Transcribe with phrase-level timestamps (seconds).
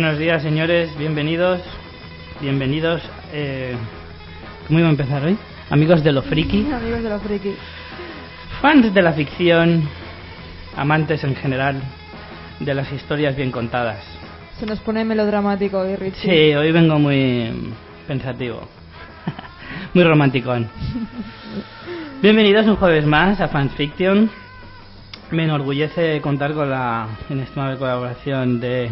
[0.00, 1.60] Buenos días, señores, bienvenidos.
[2.40, 3.02] Bienvenidos.
[3.34, 3.74] Eh,
[4.66, 5.36] ¿Cómo iba a empezar hoy?
[5.68, 7.54] Amigos de lo friki, Amigos de lo friki.
[8.62, 9.86] fans de la ficción,
[10.74, 11.82] amantes en general
[12.60, 14.02] de las historias bien contadas.
[14.58, 16.22] Se nos pone melodramático hoy, Richie.
[16.22, 17.52] Sí, hoy vengo muy
[18.08, 18.66] pensativo,
[19.92, 20.66] muy romanticón.
[22.22, 24.30] Bienvenidos un jueves más a Fans Fiction.
[25.30, 28.90] Me enorgullece contar con la inestimable colaboración de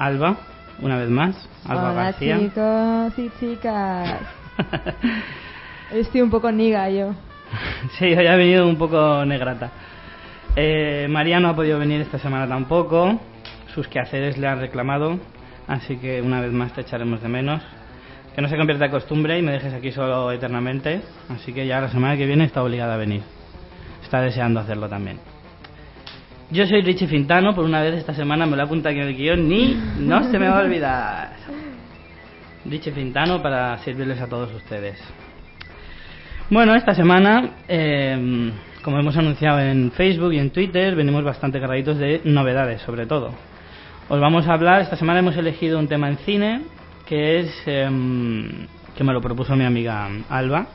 [0.00, 0.34] Alba,
[0.80, 1.36] una vez más.
[1.68, 2.38] Alba Hola, García.
[2.38, 4.18] chicos y chicas.
[5.92, 7.12] Estoy un poco niga yo.
[7.98, 9.70] Sí, hoy ha venido un poco negrata.
[10.56, 13.20] Eh, María no ha podido venir esta semana tampoco.
[13.74, 15.18] Sus quehaceres le han reclamado.
[15.68, 17.62] Así que una vez más te echaremos de menos.
[18.34, 21.02] Que no se convierta en costumbre y me dejes aquí solo eternamente.
[21.28, 23.20] Así que ya la semana que viene está obligada a venir.
[24.02, 25.18] Está deseando hacerlo también.
[26.50, 27.54] Yo soy Richie Fintano.
[27.54, 29.48] Por una vez esta semana me lo apunta aquí en el guion.
[29.48, 31.32] Ni no se me va a olvidar.
[32.64, 34.98] Richie Fintano para servirles a todos ustedes.
[36.50, 38.50] Bueno, esta semana, eh,
[38.82, 43.32] como hemos anunciado en Facebook y en Twitter, venimos bastante cargaditos de novedades, sobre todo.
[44.08, 46.62] Os vamos a hablar, esta semana hemos elegido un tema en cine,
[47.06, 50.66] que es, em, que me lo propuso mi amiga Alba,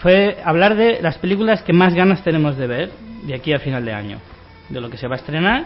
[0.00, 2.90] fue hablar de las películas que más ganas tenemos de ver
[3.22, 4.18] de aquí a final de año,
[4.68, 5.64] de lo que se va a estrenar,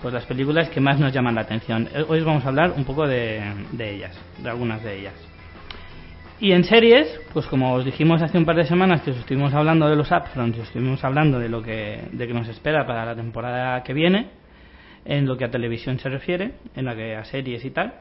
[0.00, 1.88] pues las películas que más nos llaman la atención.
[1.94, 3.40] Eh, Hoy os vamos a hablar un poco de,
[3.72, 5.14] de ellas, de algunas de ellas.
[6.40, 9.54] Y en series, pues como os dijimos hace un par de semanas que os estuvimos
[9.54, 13.04] hablando de los upfronts, os estuvimos hablando de lo que, de que nos espera para
[13.04, 14.30] la temporada que viene,
[15.04, 17.94] en lo que a televisión se refiere, en lo que a series y tal,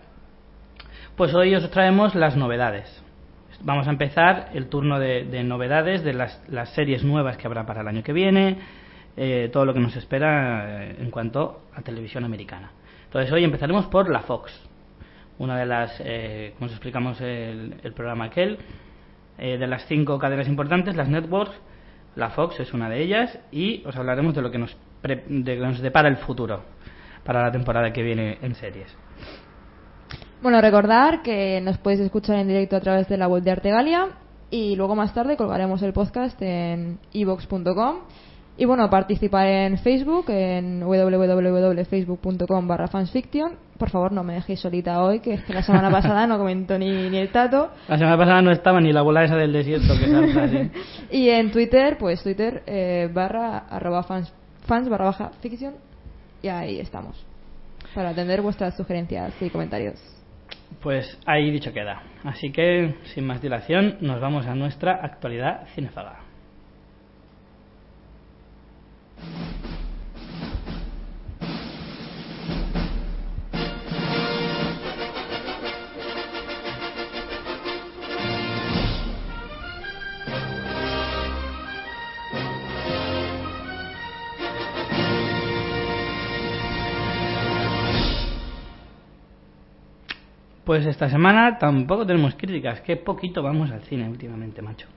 [1.16, 3.04] pues hoy os traemos las novedades.
[3.64, 7.68] Vamos a empezar el turno de, de novedades de las, las series nuevas que habrá
[7.68, 8.58] para el año que viene,
[9.18, 12.72] eh, todo lo que nos espera eh, en cuanto a televisión americana.
[13.06, 14.52] Entonces hoy empezaremos por la Fox
[15.40, 18.60] una de las, eh, como os explicamos el, programa aquel,
[19.38, 21.54] eh, de las cinco cadenas importantes, las networks,
[22.16, 25.56] la Fox es una de ellas y os hablaremos de lo que nos, pre- de
[25.56, 26.62] que nos depara el futuro
[27.24, 28.96] para la temporada que viene en series.
[30.42, 34.10] Bueno, recordar que nos podéis escuchar en directo a través de la web de Artegalia
[34.50, 38.00] y luego más tarde colgaremos el podcast en evox.com
[38.62, 43.54] y bueno, participar en Facebook en www.facebook.com barra fansfiction.
[43.76, 46.78] Por favor, no me dejéis solita hoy, que es que la semana pasada no comentó
[46.78, 47.72] ni, ni el tato.
[47.88, 50.70] La semana pasada no estaba ni la bola esa del desierto que salta.
[51.12, 54.32] Y en Twitter, pues Twitter eh, barra arroba fans,
[54.68, 55.74] fans barra baja ficción
[56.44, 57.26] y ahí estamos
[57.96, 60.00] para atender vuestras sugerencias y comentarios.
[60.84, 62.04] Pues ahí dicho queda.
[62.24, 66.21] Así que, sin más dilación, nos vamos a nuestra actualidad cinefaga.
[90.72, 94.88] Pues esta semana tampoco tenemos críticas, que poquito vamos al cine últimamente, macho.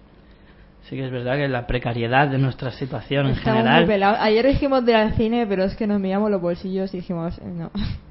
[0.88, 4.18] Sí que es verdad que la precariedad de nuestra situación en Estamos muy general pelados.
[4.20, 7.38] Ayer dijimos de ir al cine, pero es que nos miramos los bolsillos y dijimos,
[7.38, 7.70] eh, no.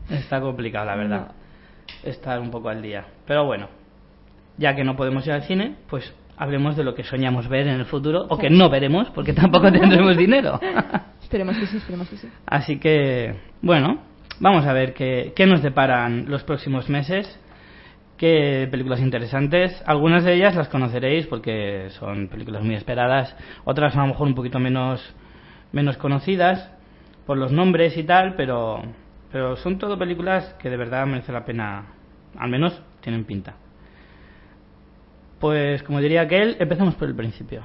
[0.09, 1.31] está complicado, la verdad.
[2.03, 3.06] Estar un poco al día.
[3.28, 3.67] Pero bueno,
[4.57, 7.79] ya que no podemos ir al cine, pues hablemos de lo que soñamos ver en
[7.79, 10.59] el futuro, o que no veremos, porque tampoco tendremos dinero.
[11.22, 12.28] Esperemos que sí, esperemos que sí.
[12.47, 14.01] Así que, bueno,
[14.40, 17.40] vamos a ver qué, qué nos deparan los próximos meses.
[18.17, 19.81] Qué películas interesantes.
[19.85, 23.35] Algunas de ellas las conoceréis porque son películas muy esperadas.
[23.65, 25.01] Otras a lo mejor un poquito menos,
[25.71, 26.71] menos conocidas
[27.25, 28.81] por los nombres y tal, pero,
[29.31, 31.85] pero son todo películas que de verdad merece la pena,
[32.37, 33.55] al menos tienen pinta.
[35.39, 37.63] Pues como diría aquel, empezamos por el principio.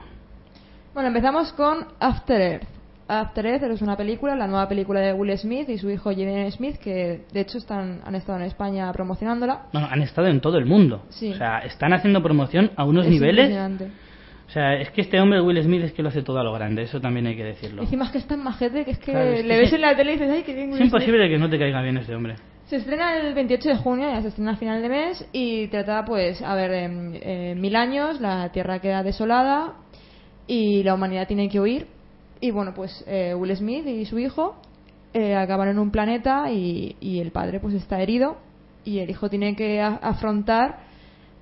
[0.94, 2.77] Bueno, empezamos con After Earth.
[3.08, 6.52] After Earth es una película, la nueva película de Will Smith y su hijo Jaden
[6.52, 9.62] Smith, que de hecho están, han estado en España promocionándola.
[9.72, 11.04] No, no, han estado en todo el mundo.
[11.08, 11.32] Sí.
[11.32, 13.50] O sea, están haciendo promoción a unos Es niveles.
[14.46, 16.52] O sea, es que este hombre, Will Smith, es que lo hace todo a lo
[16.54, 17.82] grande, eso también hay que decirlo.
[17.82, 19.74] Encima es que es tan majete que es que Claro, es le que ves sí.
[19.76, 20.92] en la tele y dices, ay, qué bien Es Will Smith".
[20.94, 22.36] imposible que no te caiga bien este hombre.
[22.66, 26.04] Se estrena el 28 de junio, ya se estrena a final de mes y trata,
[26.04, 29.74] pues, a ver, en, en mil años la Tierra queda desolada
[30.46, 31.86] y la humanidad tiene que huir.
[32.40, 34.56] Y bueno, pues eh, Will Smith y su hijo
[35.12, 38.36] eh, acaban en un planeta y, y el padre pues está herido
[38.84, 40.88] y el hijo tiene que afrontar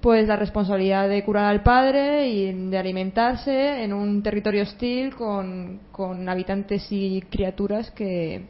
[0.01, 5.81] pues la responsabilidad de curar al padre y de alimentarse en un territorio hostil con,
[5.91, 8.45] con habitantes y criaturas que,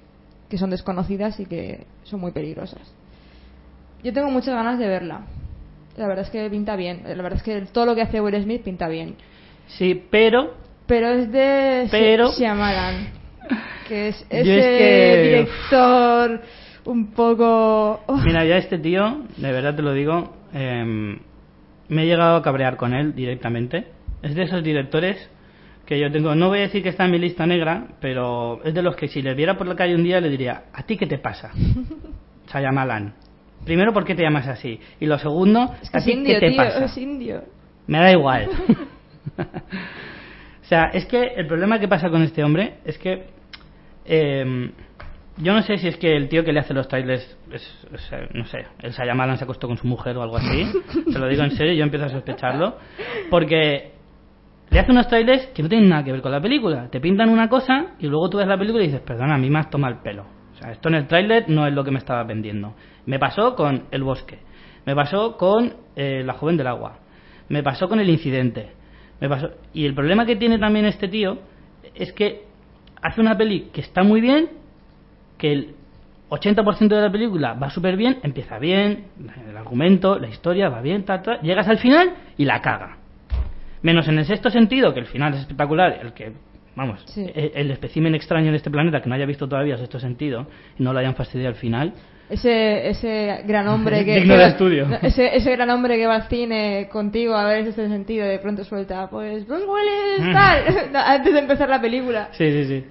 [0.48, 2.82] que son desconocidas y que son muy peligrosas.
[4.02, 5.26] Yo tengo muchas ganas de verla.
[5.96, 7.02] La verdad es que pinta bien.
[7.04, 9.16] La verdad es que todo lo que hace Will Smith pinta bien.
[9.68, 10.54] Sí, pero
[10.86, 13.08] Pero es de Pero- Shyamalan,
[13.88, 16.40] que es ese es que- director
[16.84, 18.00] un poco...
[18.06, 21.18] oh, Mira, ya este tío, de verdad te lo digo, em,
[21.88, 23.86] me he llegado a cabrear con él directamente.
[24.22, 25.28] Es de esos directores
[25.84, 28.72] que yo tengo, no voy a decir que está en mi lista negra, pero es
[28.74, 30.96] de los que si le viera por la calle un día le diría, ¿a ti
[30.96, 31.50] qué te pasa?
[32.46, 33.14] Sayamalan.
[33.64, 34.78] Primero, ¿por qué te llamas así?
[35.00, 36.84] Y lo segundo, es que ¿a es ti indio, qué te tío, pasa?
[36.84, 37.42] es indio.
[37.88, 38.48] Me da igual.
[40.66, 43.26] o sea, es que el problema que pasa con este hombre es que
[44.04, 44.72] eh,
[45.36, 47.86] yo no sé si es que el tío que le hace los trailers es,
[48.34, 50.66] no sé, el Sayamalan se acostó con su mujer o algo así.
[51.12, 52.78] Se lo digo en serio, yo empiezo a sospecharlo.
[53.30, 53.92] Porque
[54.70, 56.88] le hace unos trailers que no tienen nada que ver con la película.
[56.90, 59.48] Te pintan una cosa y luego tú ves la película y dices, perdona, a mí
[59.48, 60.26] me has tomado el pelo.
[60.52, 62.74] O sea, esto en el tráiler no es lo que me estaba vendiendo.
[63.04, 64.40] Me pasó con El Bosque.
[64.84, 66.98] Me pasó con eh, La Joven del Agua.
[67.50, 68.75] Me pasó con El Incidente.
[69.20, 69.50] Me pasó...
[69.72, 71.38] Y el problema que tiene también este tío
[71.94, 72.44] es que
[73.02, 74.48] hace una peli que está muy bien,
[75.38, 75.74] que el
[76.30, 79.06] 80% de la película va súper bien, empieza bien,
[79.48, 82.98] el argumento, la historia va bien, ta, ta, llegas al final y la caga.
[83.82, 86.32] Menos en el sexto sentido, que el final es espectacular, el que,
[86.74, 87.22] vamos, Sí.
[87.32, 90.46] e- el espécimen extraño en este planeta que no haya visto todavía el sexto sentido
[90.78, 91.92] y no lo hayan fastidiado al final.
[92.28, 94.14] Ese, ese gran hombre que...
[94.16, 94.86] Digno que de va- estudio.
[95.02, 98.64] Ese, ese gran hombre que va al cine contigo a ver ese sentido de pronto
[98.64, 99.70] suelta, pues Bruce Mm.
[99.70, 102.28] Willis, tal, antes de empezar la película.
[102.32, 102.84] Sí, sí, sí.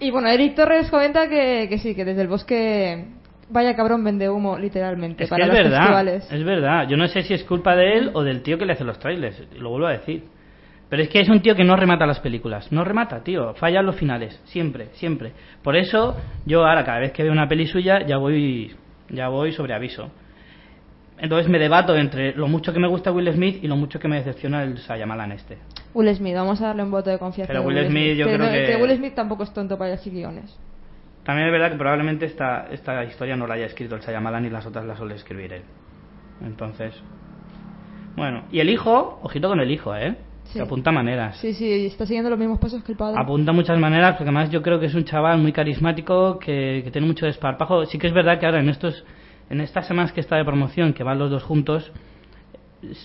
[0.00, 3.04] Y bueno, Eric Torres comenta que, que sí, que desde el bosque
[3.48, 6.28] vaya cabrón vende humo, literalmente, Es que para es los verdad, festivales.
[6.32, 6.88] es verdad.
[6.88, 8.98] Yo no sé si es culpa de él o del tío que le hace los
[8.98, 10.24] trailers, lo vuelvo a decir.
[10.94, 12.70] Pero es que es un tío que no remata las películas.
[12.70, 13.52] No remata, tío.
[13.54, 14.40] Falla los finales.
[14.44, 15.32] Siempre, siempre.
[15.60, 18.76] Por eso, yo ahora, cada vez que veo una peli suya, ya voy,
[19.08, 20.12] ya voy sobre aviso.
[21.18, 24.06] Entonces me debato entre lo mucho que me gusta Will Smith y lo mucho que
[24.06, 25.58] me decepciona el Sayamalan este.
[25.94, 27.52] Will Smith, vamos a darle un voto de confianza.
[27.52, 30.56] Pero Will Smith, yo creo no- que- Will Smith tampoco es tonto para elegir guiones.
[31.24, 34.50] También es verdad que probablemente esta, esta historia no la haya escrito el Sayamalan y
[34.50, 35.62] las otras las suele escribir él.
[36.46, 36.94] Entonces,
[38.14, 38.44] bueno.
[38.52, 40.14] Y el hijo, ojito con el hijo, ¿eh?
[40.44, 40.58] Sí.
[40.58, 41.38] Que apunta maneras.
[41.38, 43.20] Sí, sí, está siguiendo los mismos pasos que el padre.
[43.20, 46.90] Apunta muchas maneras, porque además yo creo que es un chaval muy carismático, que, que
[46.90, 47.86] tiene mucho desparpajo.
[47.86, 49.04] Sí que es verdad que ahora en estos
[49.50, 51.92] en estas semanas que está de promoción, que van los dos juntos,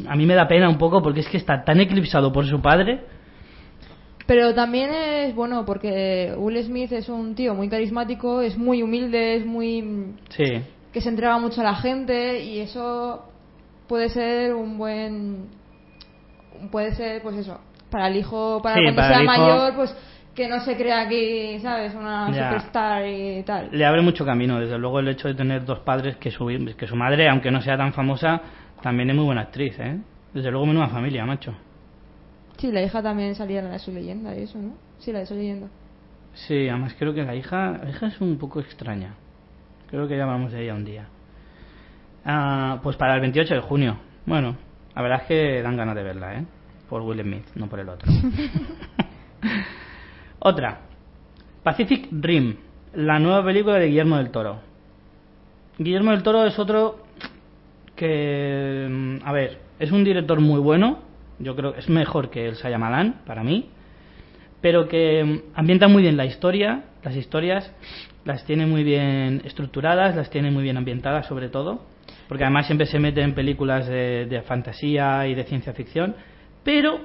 [0.07, 2.61] a mí me da pena un poco porque es que está tan eclipsado por su
[2.61, 3.01] padre.
[4.25, 9.37] Pero también es bueno porque Will Smith es un tío muy carismático, es muy humilde,
[9.37, 10.61] es muy Sí,
[10.93, 13.25] que se entrega mucho a la gente y eso
[13.87, 15.47] puede ser un buen
[16.71, 17.59] puede ser pues eso
[17.89, 19.95] para el hijo para Sí, cuando para sea hijo- mayor pues
[20.35, 22.49] que no se crea aquí sabes una Ya.
[22.49, 24.59] superstar y tal le abre mucho camino.
[24.59, 26.47] Desde luego el hecho de tener dos padres, que su,
[26.77, 28.41] que su madre, aunque no sea tan famosa,
[28.81, 29.99] también es muy buena actriz, ¿eh?
[30.33, 31.53] Desde luego menuda familia, macho.
[32.57, 35.19] sí la hija también salía en la de su leyenda y eso no sí la
[35.19, 35.67] de su leyenda
[36.33, 39.15] Sí, además creo que la hija, la hija es un poco extraña.
[39.89, 41.07] Creo que ya hablamos de ella un día.
[42.23, 43.97] Ah, pues para el 28 de junio.
[44.25, 44.55] Bueno,
[44.99, 46.43] la verdad es que dan ganas de verla, ¿eh?
[46.89, 48.11] Por Will Smith, no por el otro.
[50.39, 50.81] Otra.
[51.63, 52.57] Pacific Rim,
[52.95, 54.59] la nueva película de Guillermo del Toro.
[55.77, 56.99] Guillermo del Toro es otro
[57.95, 60.99] que, mm, a ver, es un director muy bueno.
[61.39, 63.69] Yo creo que es mejor que el Sayamalan, para mí
[64.61, 67.71] pero que mm, ambienta muy bien la historia, las historias
[68.25, 71.81] las tiene muy bien estructuradas, las tiene muy bien ambientadas sobre todo,
[72.27, 76.15] porque además siempre se mete en películas de, de fantasía y de ciencia ficción,
[76.63, 76.99] pero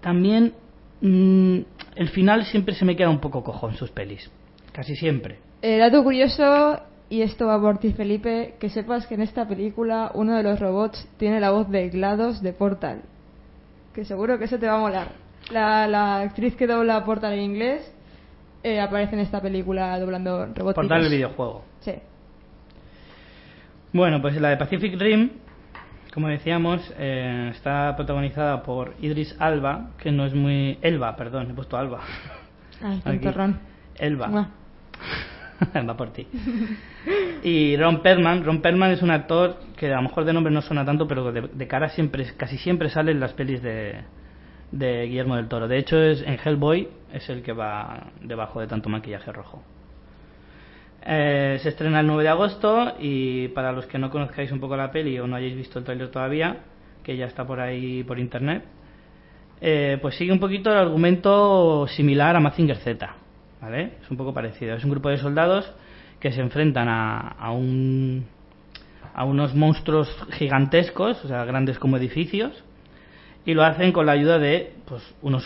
[0.00, 0.52] también
[1.00, 1.58] mm,
[1.96, 4.30] el final siempre se me queda un poco cojo en sus pelis,
[4.72, 5.38] casi siempre.
[5.62, 10.12] Eh, dato curioso y esto va por ti Felipe que sepas que en esta película
[10.14, 13.02] uno de los robots tiene la voz de GLaDOS de Portal
[13.94, 15.08] que seguro que eso te va a molar
[15.50, 17.92] la, la actriz que dobla Portal en inglés
[18.62, 21.64] eh, aparece en esta película doblando robots Por tal el videojuego.
[21.80, 21.94] sí
[23.92, 25.30] Bueno, pues la de Pacific Rim,
[26.12, 30.78] como decíamos, eh, está protagonizada por Idris Alba, que no es muy...
[30.82, 32.00] Elba, perdón, he puesto Alba.
[32.82, 33.18] Ay, Aquí.
[33.18, 33.58] tontorrón.
[33.96, 34.28] Elba.
[34.28, 34.48] Mua.
[35.88, 36.26] Va por ti.
[37.42, 40.62] Y Ron Perlman, Ron Perlman es un actor que a lo mejor de nombre no
[40.62, 44.02] suena tanto, pero de, de cara siempre, casi siempre sale en las pelis de,
[44.70, 45.66] de Guillermo del Toro.
[45.66, 49.62] De hecho, es en Hellboy es el que va debajo de tanto maquillaje rojo.
[51.02, 54.76] Eh, se estrena el 9 de agosto y para los que no conozcáis un poco
[54.76, 56.58] la peli o no hayáis visto el tráiler todavía,
[57.02, 58.64] que ya está por ahí por internet,
[59.60, 63.08] eh, pues sigue un poquito el argumento similar a Mazinger Z,
[63.60, 63.92] ¿vale?
[64.02, 64.74] Es un poco parecido.
[64.74, 65.72] Es un grupo de soldados
[66.20, 68.26] que se enfrentan a, a un
[69.14, 72.52] a unos monstruos gigantescos, o sea, grandes como edificios,
[73.44, 75.44] y lo hacen con la ayuda de pues, unos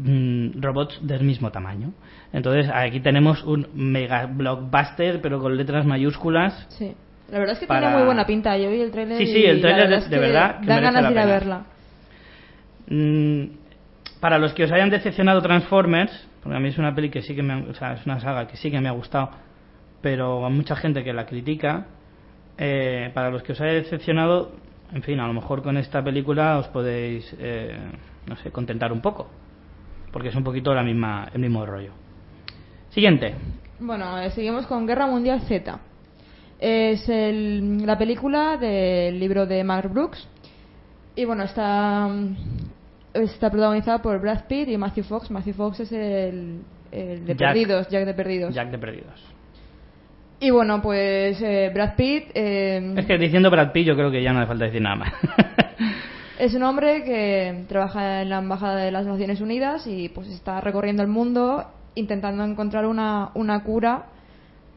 [0.00, 1.92] mm, robots del mismo tamaño.
[2.32, 6.66] Entonces aquí tenemos un mega blockbuster, pero con letras mayúsculas.
[6.70, 6.94] Sí.
[7.30, 8.56] La verdad es que Para- tiene muy buena pinta.
[8.58, 10.80] Yo vi el trailer Sí, sí, el tráiler de- es de que verdad que Da
[10.80, 11.62] ganas de ir a verla.
[12.88, 13.44] Mm,
[14.20, 17.34] para los que os hayan decepcionado Transformers, porque a mí es una peli que sí
[17.34, 19.30] que me, o sea, es una saga que sí que me ha gustado,
[20.02, 21.86] pero hay mucha gente que la critica.
[22.56, 24.52] eh, para los que os haya decepcionado,
[24.92, 27.76] en fin, a lo mejor con esta película os podéis, eh,
[28.28, 29.28] no sé, contentar un poco,
[30.14, 31.90] porque es un poquito la misma, el mismo rollo.
[32.90, 33.34] Siguiente.
[33.80, 35.80] Bueno, eh, seguimos con Guerra Mundial Z.
[36.60, 40.28] Es el- la película del libro de Mark Brooks.
[41.16, 42.08] Y bueno, está,
[43.12, 45.32] está protagonizada por Brad Pitt y Matthew Fox.
[45.32, 46.60] Matthew Fox es el,
[46.92, 47.48] el de Jack.
[47.52, 48.54] Perdidos, Jack de Perdidos.
[48.54, 49.20] Jack de Perdidos.
[50.38, 54.22] Y bueno, pues eh, Brad Pitt eh, Es que diciendo Brad Pitt yo creo que
[54.22, 55.12] ya no hace falta decir nada más.
[56.44, 60.60] es un hombre que trabaja en la Embajada de las Naciones Unidas y pues está
[60.60, 64.06] recorriendo el mundo intentando encontrar una, una cura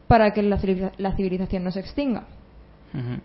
[0.06, 0.58] para que la
[0.96, 2.24] la civilización no se extinga.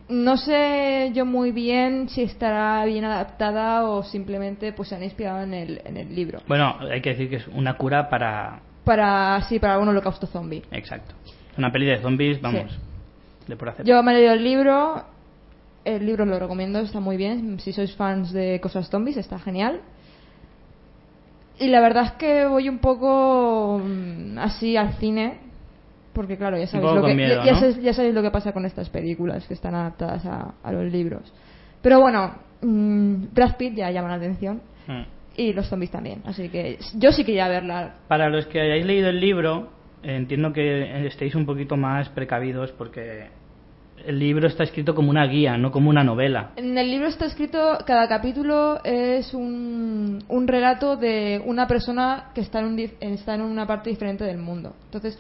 [0.10, 5.42] No sé yo muy bien si estará bien adaptada o simplemente pues se han inspirado
[5.42, 6.40] en el, en el libro.
[6.48, 8.60] Bueno, hay que decir que es una cura para...
[8.84, 10.64] Para, sí, para un holocausto zombie.
[10.72, 11.16] Exacto.
[11.58, 12.78] Una peli de zombies, vamos, Sí.
[13.48, 13.86] de por hacer.
[13.86, 15.06] Yo me he leído el libro,
[15.86, 17.60] el libro lo recomiendo, está muy bien.
[17.60, 19.82] Si sois fans de cosas zombies, está genial.
[21.60, 25.38] Y la verdad es que voy un poco mm, así al cine,
[26.14, 28.66] porque claro, ya sabéis, lo que, miedo, ya, sabéis, ya sabéis lo que pasa con
[28.66, 31.32] estas películas que están adaptadas a, a los libros.
[31.82, 35.04] Pero bueno, mm, Brad Pitt ya llama la atención Mm.
[35.38, 37.96] y los zombies también, así que yo sí quería verla.
[38.08, 39.70] Para los que hayáis leído el libro,
[40.04, 43.28] entiendo que estéis un poquito más precavidos porque
[44.06, 46.52] el libro está escrito como una guía, no como una novela.
[46.56, 52.42] En el libro está escrito, cada capítulo es un, un relato de una persona que
[52.42, 54.74] está en, un está en una parte diferente del mundo.
[54.86, 55.18] Entonces,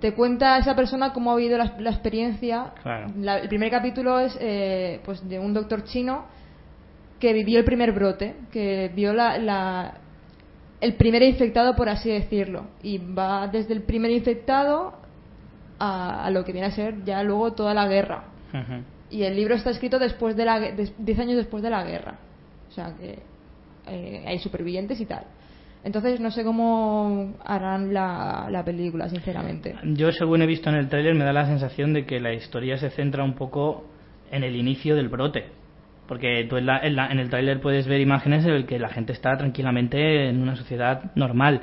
[0.00, 2.72] te cuenta esa persona cómo ha vivido la, la experiencia.
[2.82, 3.10] Claro.
[3.18, 6.26] La- el primer capítulo es eh, pues de un doctor chino
[7.18, 9.94] que vivió el primer brote, que vio la, la-
[10.82, 12.66] el primer infectado, por así decirlo.
[12.82, 15.05] Y va desde el primer infectado
[15.78, 18.24] a, a lo que viene a ser ya luego toda la guerra.
[19.10, 21.84] Y el libro está escrito después de la gue- des- 10 años después de la
[21.84, 22.18] guerra.
[22.68, 23.18] O sea que
[23.86, 25.24] eh, hay supervivientes y tal.
[25.84, 29.76] Entonces no sé cómo harán la, la película, sinceramente.
[29.84, 32.76] Yo, según he visto en el tráiler, me da la sensación de que la historia
[32.78, 33.84] se centra un poco
[34.32, 35.44] en el inicio del brote.
[36.08, 38.78] Porque tú en, la- en la- en el tráiler puedes ver imágenes en las que
[38.80, 41.60] la gente está tranquilamente en una sociedad normal.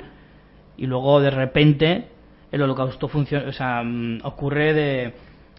[0.78, 2.08] Y luego, de repente,
[2.54, 5.14] el holocausto funciona, o sea, mm, ocurre de,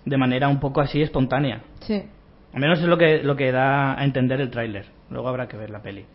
[0.05, 1.61] de manera un poco así espontánea.
[1.81, 2.01] Sí.
[2.53, 4.85] Al menos es lo que, lo que da a entender el tráiler.
[5.09, 6.05] Luego habrá que ver la peli.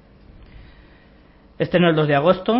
[1.59, 2.53] Este no es el 2 de agosto.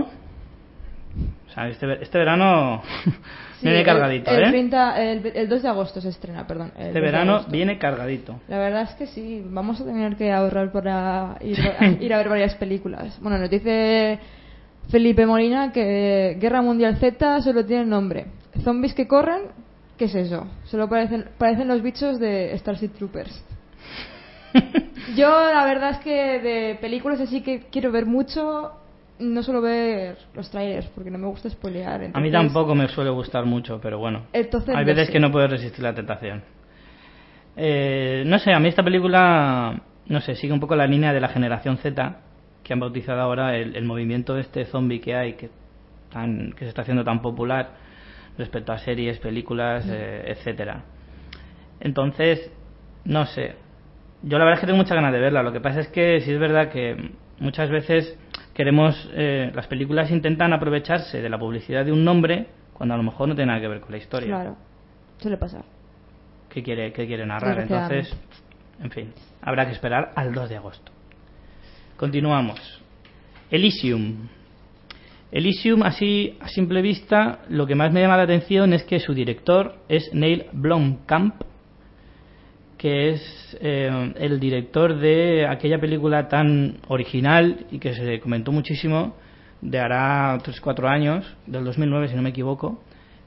[1.49, 2.83] O sea, este, este verano
[3.61, 4.49] Sí, viene cargadito, el, ¿eh?
[4.49, 6.73] 30 el, el 2 de agosto se estrena, perdón.
[6.77, 8.41] el 2 Este verano viene cargadito.
[8.49, 12.19] La verdad es que sí, vamos a tener que ahorrar para ir, a, ir a
[12.19, 13.19] ver varias películas.
[13.21, 14.19] Bueno, nos dice
[14.91, 18.27] Felipe Molina que Guerra Mundial Z solo tiene nombre.
[18.65, 19.43] Zombies que corren,
[19.97, 20.47] ¿qué es eso?
[20.65, 23.45] Solo parecen, parecen los bichos de Starship Troopers.
[25.17, 28.73] Yo la verdad es que de películas así que quiero ver mucho,
[29.21, 32.11] no suelo ver los trailers porque no me gusta spoilear.
[32.13, 34.23] A mí tampoco me suele gustar mucho, pero bueno.
[34.33, 35.13] Entonces, Hay no veces sé.
[35.13, 36.43] que no puedo resistir la tentación.
[37.57, 41.21] Eh, no sé, a mí esta película, no sé, sigue un poco la línea de
[41.21, 42.17] la generación Z,
[42.71, 45.51] que han bautizado ahora el, el movimiento de este zombie que hay, que,
[46.09, 47.71] tan, que se está haciendo tan popular
[48.39, 50.85] respecto a series, películas, eh, etcétera.
[51.81, 52.49] Entonces,
[53.05, 53.57] no sé.
[54.23, 55.43] Yo la verdad es que tengo muchas ganas de verla.
[55.43, 57.11] Lo que pasa es que sí es verdad que
[57.41, 58.17] muchas veces
[58.55, 63.03] queremos, eh, las películas intentan aprovecharse de la publicidad de un nombre cuando a lo
[63.03, 64.57] mejor no tiene nada que ver con la historia Claro,
[65.19, 65.65] suele pasar.
[66.49, 67.59] que quiere, que quiere narrar.
[67.59, 68.17] Entonces,
[68.81, 69.13] en fin,
[69.43, 70.93] habrá que esperar al 2 de agosto.
[72.01, 72.59] Continuamos.
[73.51, 74.27] Elysium.
[75.31, 79.13] Elysium, así a simple vista, lo que más me llama la atención es que su
[79.13, 81.35] director es Neil Blomkamp,
[82.79, 89.15] que es eh, el director de aquella película tan original y que se comentó muchísimo
[89.61, 92.83] de hará 3-4 años, del 2009 si no me equivoco,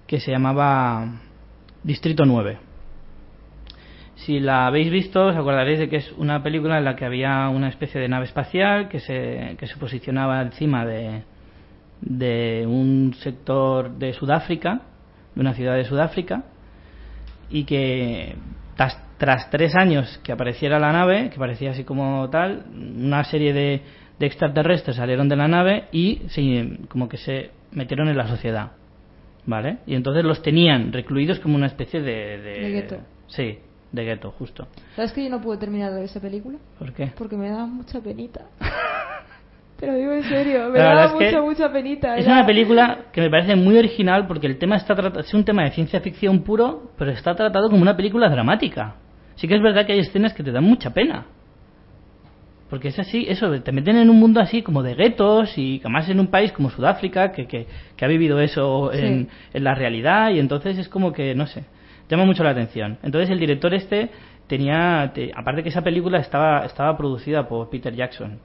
[0.07, 1.21] que se llamaba
[1.83, 2.72] Distrito 9.
[4.25, 7.49] Si la habéis visto, os acordaréis de que es una película en la que había
[7.49, 11.23] una especie de nave espacial que se, que se posicionaba encima de,
[11.99, 14.81] de un sector de Sudáfrica,
[15.35, 16.45] de una ciudad de Sudáfrica,
[17.49, 18.35] y que
[18.77, 23.51] tras, tras tres años que apareciera la nave, que parecía así como tal, una serie
[23.51, 23.81] de,
[24.19, 28.71] de extraterrestres salieron de la nave y se, como que se metieron en la sociedad.
[29.45, 29.79] ¿Vale?
[29.85, 32.37] Y entonces los tenían recluidos como una especie de.
[32.37, 32.99] De, De.
[33.27, 33.59] Sí,
[33.93, 34.67] de gueto, justo.
[34.95, 36.57] ¿Sabes que yo no pude terminar esa película?
[36.77, 37.11] ¿Por qué?
[37.17, 38.41] Porque me daba mucha penita.
[39.79, 42.17] Te lo digo en serio, me daba es que mucha, mucha penita.
[42.17, 45.33] Es era- una película que me parece muy original porque el tema está tratado, es
[45.33, 48.95] un tema de ciencia ficción puro, pero está tratado como una película dramática.
[49.35, 51.25] Sí que es verdad que hay escenas que te dan mucha pena.
[52.69, 56.09] Porque es así, eso, te meten en un mundo así como de guetos y además
[56.09, 60.39] en un país como Sudáfrica que, que, que ha vivido eso en la realidad y
[60.39, 61.65] entonces es como que, no sé,
[62.09, 62.97] llama mucho la atención.
[63.03, 64.09] Entonces el director este
[64.47, 68.39] tenía, te- aparte que esa película estaba, estaba producida por Peter Jackson.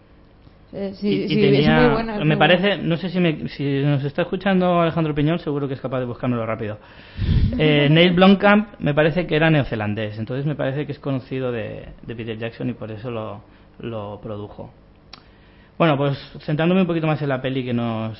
[0.72, 2.12] Eh, Y- sí, y sí, tenía- es muy buena.
[2.14, 2.82] es me muy parece, buena.
[2.82, 6.04] no sé si, me- si nos está escuchando Alejandro Piñol, seguro que es capaz de
[6.06, 6.78] buscármelo rápido.
[7.58, 11.86] Eh, Neil Blomkamp me parece que era neozelandés, entonces me parece que es conocido de,
[12.02, 13.40] de Peter Jackson y por eso lo,
[13.80, 14.70] lo produjo.
[15.78, 18.18] Bueno, pues centrándome un poquito más en la peli que nos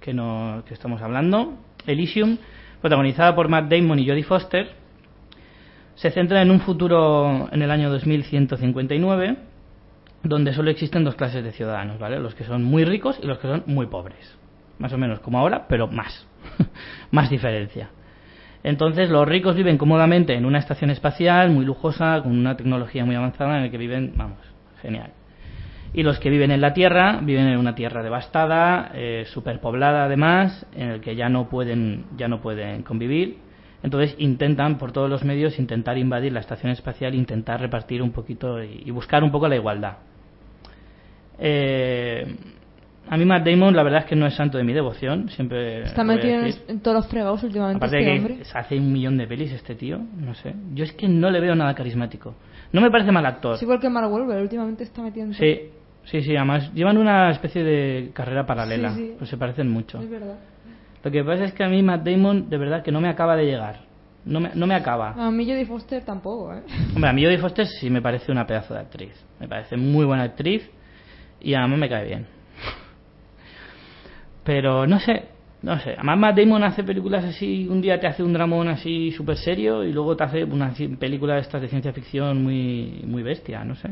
[0.00, 1.54] que, nos, que estamos hablando,
[1.86, 2.36] Elysium,
[2.80, 4.70] protagonizada por Matt Damon y Jodie Foster,
[5.94, 9.50] se centra en un futuro en el año 2159
[10.22, 12.18] donde solo existen dos clases de ciudadanos, ¿vale?
[12.18, 14.36] Los que son muy ricos y los que son muy pobres.
[14.78, 16.26] Más o menos como ahora, pero más.
[17.10, 17.90] más diferencia.
[18.62, 23.14] Entonces los ricos viven cómodamente en una estación espacial muy lujosa, con una tecnología muy
[23.14, 24.38] avanzada en la que viven, vamos,
[24.82, 25.12] genial.
[25.92, 30.66] Y los que viven en la Tierra viven en una tierra devastada, eh, superpoblada además,
[30.74, 33.38] en el que ya no pueden ya no pueden convivir.
[33.82, 38.62] Entonces intentan por todos los medios intentar invadir la estación espacial, intentar repartir un poquito
[38.62, 39.96] y, y buscar un poco la igualdad.
[41.38, 42.36] Eh,
[43.08, 45.82] a mí Matt Damon la verdad es que no es santo de mi devoción, siempre
[45.82, 48.36] Está metido en, todos los fregados últimamente Aparte este de hombre.
[48.36, 50.54] que se hace un millón de pelis este tío, no sé.
[50.74, 52.34] Yo es que no le veo nada carismático.
[52.72, 53.56] No me parece mal actor.
[53.56, 55.40] Es igual que Mark Wahlberg, últimamente está metido en todo.
[55.40, 55.60] Sí,
[56.10, 59.14] sí, sí, además llevan una especie de carrera paralela, Sí, sí.
[59.18, 60.00] pues se parecen mucho.
[60.00, 60.38] Es verdad.
[61.02, 63.36] Lo que pasa es que a mí Matt Damon de verdad que no me acaba
[63.36, 63.88] de llegar.
[64.24, 65.12] No me, no me acaba.
[65.12, 66.60] A mí Jodie Foster tampoco, ¿eh?
[66.94, 69.12] Hombre, a mí Jodie Foster sí me parece una pedazo de actriz.
[69.40, 70.68] Me parece muy buena actriz
[71.40, 72.26] y además me cae bien.
[74.44, 75.24] Pero no sé,
[75.62, 75.94] no sé.
[75.94, 79.84] Además Matt Damon hace películas así, un día te hace un dramón así súper serio
[79.84, 83.74] y luego te hace una película de estas de ciencia ficción muy, muy bestia, no
[83.74, 83.88] sé.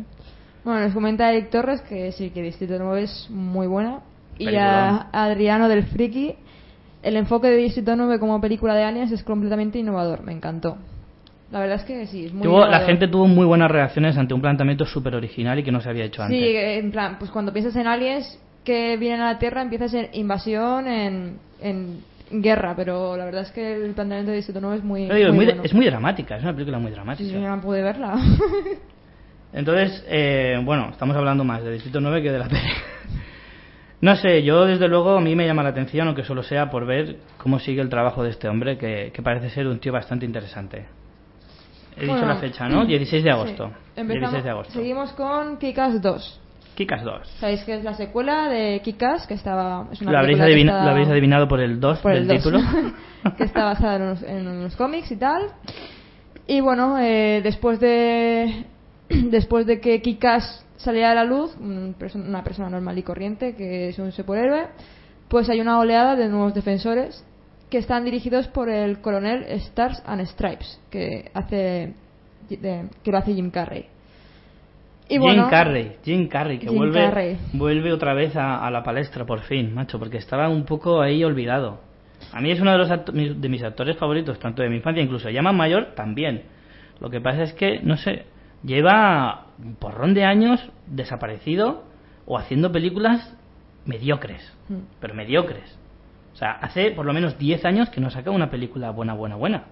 [0.68, 4.00] Bueno, nos comenta Eric Torres que sí, que Distrito 9 es muy buena.
[4.38, 6.34] Y a Adriano del Friki,
[7.02, 10.76] el enfoque de Distrito 9 como película de aliens es completamente innovador, me encantó.
[11.50, 14.34] La verdad es que sí, es muy Tuvo- la gente tuvo muy buenas reacciones ante
[14.34, 16.38] un planteamiento súper original y que no se había hecho antes.
[16.38, 20.10] Sí, en plan, pues cuando piensas en aliens que vienen a la Tierra, empiezas en
[20.12, 24.84] invasión, en, en guerra, pero la verdad es que el planteamiento de Distrito 9 es
[24.84, 25.62] muy, es, muy, bueno.
[25.64, 27.26] es muy dramática, es una película muy dramática.
[27.26, 28.20] sí, yo no pude verla.
[29.52, 32.60] Entonces, eh, bueno, estamos hablando más de Distrito 9 que de la peli.
[34.00, 36.86] No sé, yo desde luego a mí me llama la atención, aunque solo sea por
[36.86, 40.24] ver cómo sigue el trabajo de este hombre, que, que parece ser un tío bastante
[40.24, 40.86] interesante.
[41.96, 42.84] He dicho Bueno, la fecha, ¿no?
[42.86, 43.66] 16 de agosto.
[43.94, 44.00] Sí.
[44.02, 44.72] Empezamos- 16 de agosto.
[44.74, 46.40] Seguimos con Kikas 2.
[46.76, 47.28] Kikas 2.
[47.40, 49.88] Sabéis que es la secuela de Kikas, que estaba.
[49.90, 52.28] Es una Lo habréis, adivina- está- lo habréis adivinado por el 2 por del el
[52.28, 52.60] 2, título.
[53.36, 55.42] que está basada en unos, en unos cómics y tal.
[56.46, 58.64] Y bueno, eh, después de
[59.30, 63.98] después de que Kikas saliera a la luz, una persona normal y corriente que es
[63.98, 64.66] un superhéroe,
[65.28, 67.24] pues hay una oleada de nuevos defensores
[67.70, 71.92] que están dirigidos por el coronel Stars and Stripes, que hace
[72.48, 73.86] de- que lo hace Jim Carrey.
[75.10, 77.38] Y Jim Carrey, Jim Carrey, que Jim vuelve, Carrey.
[77.54, 81.24] vuelve otra vez a, a la palestra por fin, macho, porque estaba un poco ahí
[81.24, 81.80] olvidado.
[82.32, 82.88] A mí es uno de, los
[83.40, 86.42] de mis actores favoritos, tanto de mi infancia, incluso ya más mayor también.
[87.00, 88.24] Lo que pasa es que, no sé,
[88.64, 91.84] lleva un porrón de años desaparecido
[92.26, 93.34] o haciendo películas
[93.84, 94.80] mediocres, Mm.
[95.00, 95.78] pero mediocres.
[96.34, 99.36] O sea, hace por lo menos 10 años que no saca una película buena, buena,
[99.36, 99.64] buena.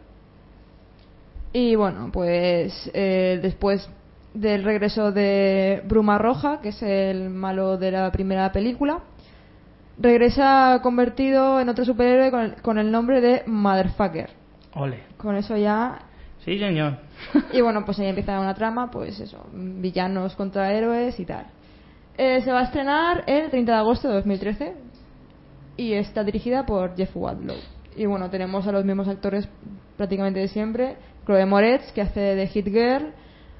[1.52, 3.88] Y bueno, pues eh, después
[4.34, 9.00] del regreso de Bruma Roja, que es el malo de la primera película,
[9.98, 14.30] regresa convertido en otro superhéroe con el, con el nombre de Motherfucker.
[14.74, 15.00] Ole.
[15.16, 15.98] Con eso ya...
[16.44, 16.98] Sí, señor.
[17.52, 21.46] Y bueno, pues ahí empieza una trama, pues eso, villanos contra héroes y tal.
[22.18, 24.74] Eh, se va a estrenar el 30 de agosto de 2013
[25.76, 27.56] y está dirigida por Jeff Wadlow.
[27.96, 29.48] Y bueno, tenemos a los mismos actores
[29.96, 30.96] prácticamente de siempre.
[31.26, 33.12] Chloe Moretz, que hace de Hit Girl,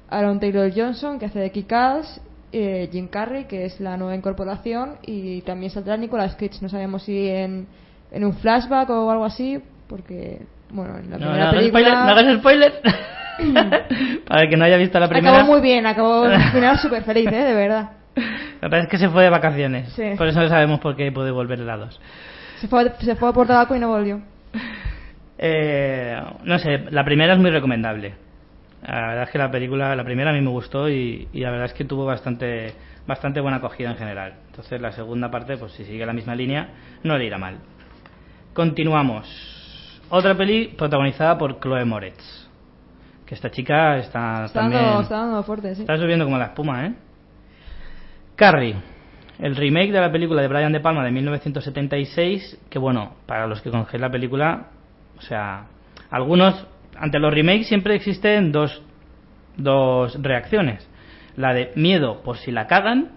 [0.09, 4.97] Aaron Taylor Johnson, que hace de Kick-Ass, eh, Jim Carrey, que es la nueva incorporación,
[5.05, 6.59] y también saldrá Nicolas Cage.
[6.61, 7.67] No sabemos si en,
[8.11, 11.81] en un flashback o algo así, porque, bueno, en la No, primera no hagas película...
[11.81, 12.73] spoiler, no hagas spoiler.
[14.27, 15.35] Para el que no haya visto la primera.
[15.37, 17.43] Acabó muy bien, acabó al final súper feliz, ¿eh?
[17.43, 17.91] De verdad.
[18.61, 19.89] Me parece que se fue de vacaciones.
[19.93, 20.03] Sí.
[20.17, 21.99] Por eso no sabemos por qué puede volver helados.
[22.59, 24.21] Se fue, se fue por tabaco y no volvió.
[25.37, 28.15] Eh, no sé, la primera es muy recomendable.
[28.81, 31.51] La verdad es que la película, la primera a mí me gustó y, y la
[31.51, 32.73] verdad es que tuvo bastante,
[33.05, 34.33] bastante buena acogida en general.
[34.47, 36.69] Entonces la segunda parte, pues si sigue la misma línea,
[37.03, 37.57] no le irá mal.
[38.53, 40.01] Continuamos.
[40.09, 42.46] Otra peli protagonizada por Chloe Moretz.
[43.27, 44.81] Que esta chica está, Está también...
[44.81, 45.81] dando, está dando fuerte, sí.
[45.81, 46.93] Está subiendo como la espuma, ¿eh?
[48.35, 48.75] Carrie,
[49.39, 53.61] el remake de la película de Brian De Palma de 1976, que bueno, para los
[53.61, 54.67] que conocéis la película,
[55.17, 55.65] o sea,
[56.09, 58.81] algunos, ante los remakes siempre existen dos,
[59.57, 60.89] dos reacciones.
[61.35, 63.11] La de miedo por si la cagan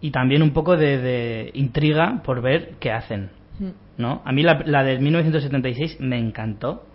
[0.00, 3.30] y también un poco de, de intriga por ver qué hacen.
[3.58, 4.00] Mm.
[4.00, 4.22] ¿no?
[4.24, 6.86] A mí la, la de 1976 me encantó.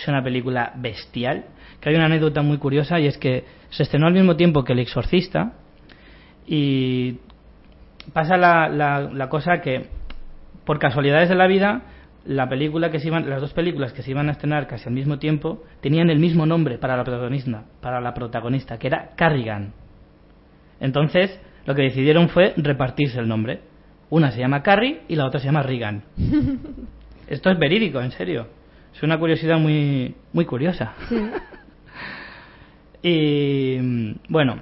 [0.00, 1.44] Es una película bestial.
[1.80, 4.72] Que hay una anécdota muy curiosa y es que se estrenó al mismo tiempo que
[4.72, 5.52] El Exorcista
[6.46, 7.18] y
[8.12, 9.88] pasa la, la, la cosa que
[10.64, 11.82] por casualidades de la vida
[12.24, 14.94] la película que se iban, las dos películas que se iban a estrenar casi al
[14.94, 19.72] mismo tiempo tenían el mismo nombre para la protagonista, para la protagonista, que era Carrigan.
[20.80, 23.60] Entonces, lo que decidieron fue repartirse el nombre.
[24.10, 26.02] Una se llama Carrie y la otra se llama Regan.
[27.26, 28.48] Esto es verídico, en serio.
[28.94, 30.94] Es una curiosidad muy, muy curiosa.
[31.08, 31.16] Sí.
[33.02, 33.78] Y
[34.28, 34.60] bueno,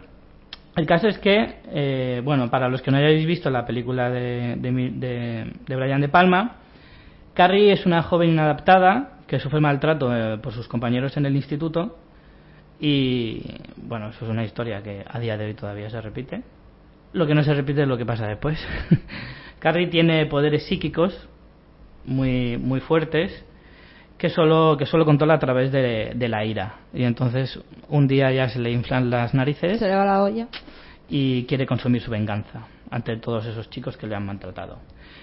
[0.77, 4.55] el caso es que, eh, bueno, para los que no hayáis visto la película de,
[4.57, 6.57] de, de- de Brian De Palma,
[7.35, 11.99] Carrie es una joven inadaptada que sufre maltrato eh, por sus compañeros en el instituto
[12.81, 13.43] y,
[13.77, 16.43] bueno, eso es una historia que a día de hoy todavía se repite.
[17.12, 18.64] Lo que no se repite es lo que pasa después.
[19.59, 21.29] Carrie tiene poderes psíquicos
[22.05, 23.45] muy, muy fuertes
[24.18, 26.74] que solo, que solo controla a través de, de la ira.
[26.92, 30.48] Y entonces un día ya se le inflan las narices Se le va la olla.
[31.09, 34.78] y quiere consumir su venganza ante todos esos chicos que le han maltratado.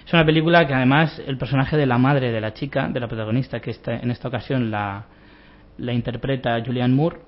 [0.06, 3.06] Es una película que además el personaje de la madre de la chica, de la
[3.08, 5.04] protagonista, que esta- en esta ocasión la,
[5.78, 7.18] la interpreta Julianne Moore.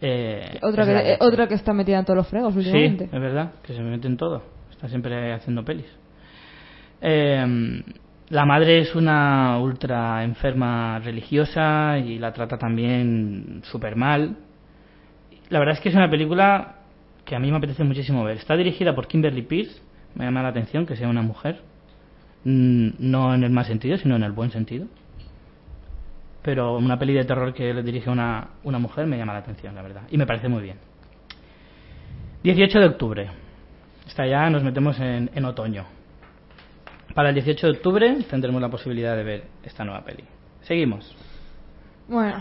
[0.00, 3.04] eh, Otra es que, eh, otra que está metida en todos los fregos Sí, últimamente.
[3.04, 4.42] es verdad, que se mete en todo.
[4.70, 5.86] Está siempre haciendo pelis.
[7.00, 7.82] Eh,
[8.30, 14.36] la madre es una ultra enferma religiosa y la trata también súper mal.
[15.48, 16.76] La verdad es que es una película
[17.24, 18.36] que a mí me apetece muchísimo ver.
[18.36, 19.80] Está dirigida por Kimberly Pierce,
[20.14, 21.62] me llama la atención que sea una mujer.
[22.44, 24.86] Mm, No en el mal sentido, sino en el buen sentido.
[26.42, 29.74] Pero una peli de terror que le dirige una, una mujer me llama la atención,
[29.74, 30.02] la verdad.
[30.10, 30.76] Y me parece muy bien.
[32.42, 33.30] 18 de octubre.
[34.06, 35.97] Esta ya nos metemos en, en otoño.
[37.14, 40.24] Para el 18 de octubre tendremos la posibilidad de ver esta nueva peli.
[40.62, 41.14] Seguimos.
[42.08, 42.38] Bueno,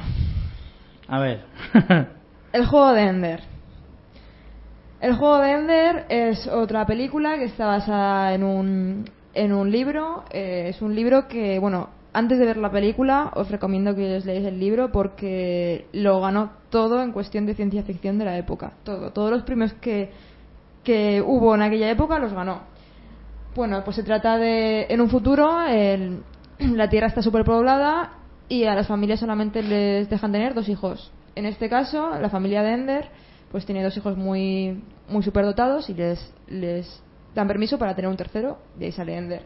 [1.08, 1.42] A ver.
[2.54, 3.42] el juego de Ender.
[5.00, 10.24] El juego de Ender es otra película que está basada en un, en un libro.
[10.32, 14.26] Eh, es un libro que, bueno, antes de ver la película os recomiendo que os
[14.26, 18.74] leáis el libro porque lo ganó todo en cuestión de ciencia ficción de la época.
[18.84, 19.12] Todo.
[19.12, 20.12] Todos los premios que,
[20.84, 22.62] que hubo en aquella época los ganó.
[23.58, 26.22] Bueno, pues se trata de, en un futuro, el-
[26.60, 28.12] la Tierra está superpoblada
[28.48, 31.12] y a las familias solamente les dejan tener dos hijos.
[31.34, 33.10] En este caso, la familia de Ender,
[33.52, 37.02] pues tiene dos hijos muy, muy superdotados y les,
[37.34, 39.42] dan permiso para tener un tercero, y ahí sale Ender.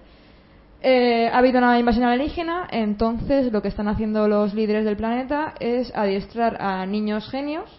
[0.82, 5.54] Eh, ha habido una invasión alienígena, entonces lo que están haciendo los líderes del planeta
[5.62, 7.70] es adiestrar a niños genios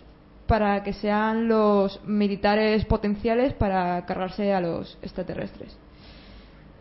[0.47, 5.77] para que sean los militares potenciales para cargarse a los extraterrestres.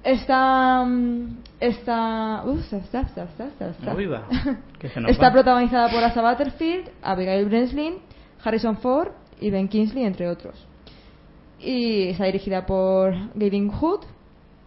[0.04, 0.84] Está.
[0.86, 2.44] mm, Está.
[2.54, 3.86] Está, está, está, está, está.
[3.92, 4.24] No viva.
[4.80, 5.34] Que se nos Está va.
[5.34, 7.96] protagonizada por Asa Butterfield, Abigail Breslin,
[8.44, 9.10] Harrison Ford
[9.40, 10.68] y Ben Kingsley, entre otros.
[11.60, 14.02] Y está dirigida por Gavin Hood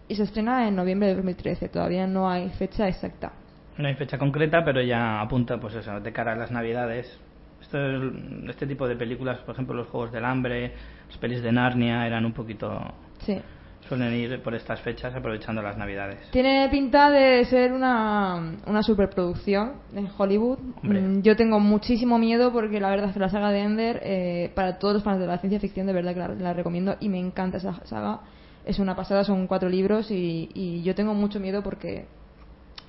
[0.07, 1.67] y se estrena en noviembre de 2013.
[1.67, 3.33] Todavía no hay fecha exacta.
[3.77, 7.19] No hay fecha concreta, pero ya apunta, pues eso, de cara a las navidades.
[7.61, 8.13] Esto es-
[8.51, 10.71] este tipo de películas, por ejemplo, los Juegos del Hambre,
[11.09, 12.79] las pelis de Narnia, eran un poquito.
[13.19, 13.41] Sí.
[13.87, 16.17] Suelen ir por estas fechas aprovechando las navidades.
[16.31, 20.57] Tiene pinta de ser una, una superproducción en Hollywood.
[20.81, 21.01] Hombre.
[21.01, 24.51] Mm, Yo tengo muchísimo miedo porque la verdad es que la saga de Ender, eh,
[24.55, 27.09] para todos los fans de la ciencia ficción, de verdad que la, la recomiendo y
[27.09, 28.21] me encanta esa saga.
[28.65, 32.07] Es una pasada, son cuatro libros y, y yo tengo mucho miedo porque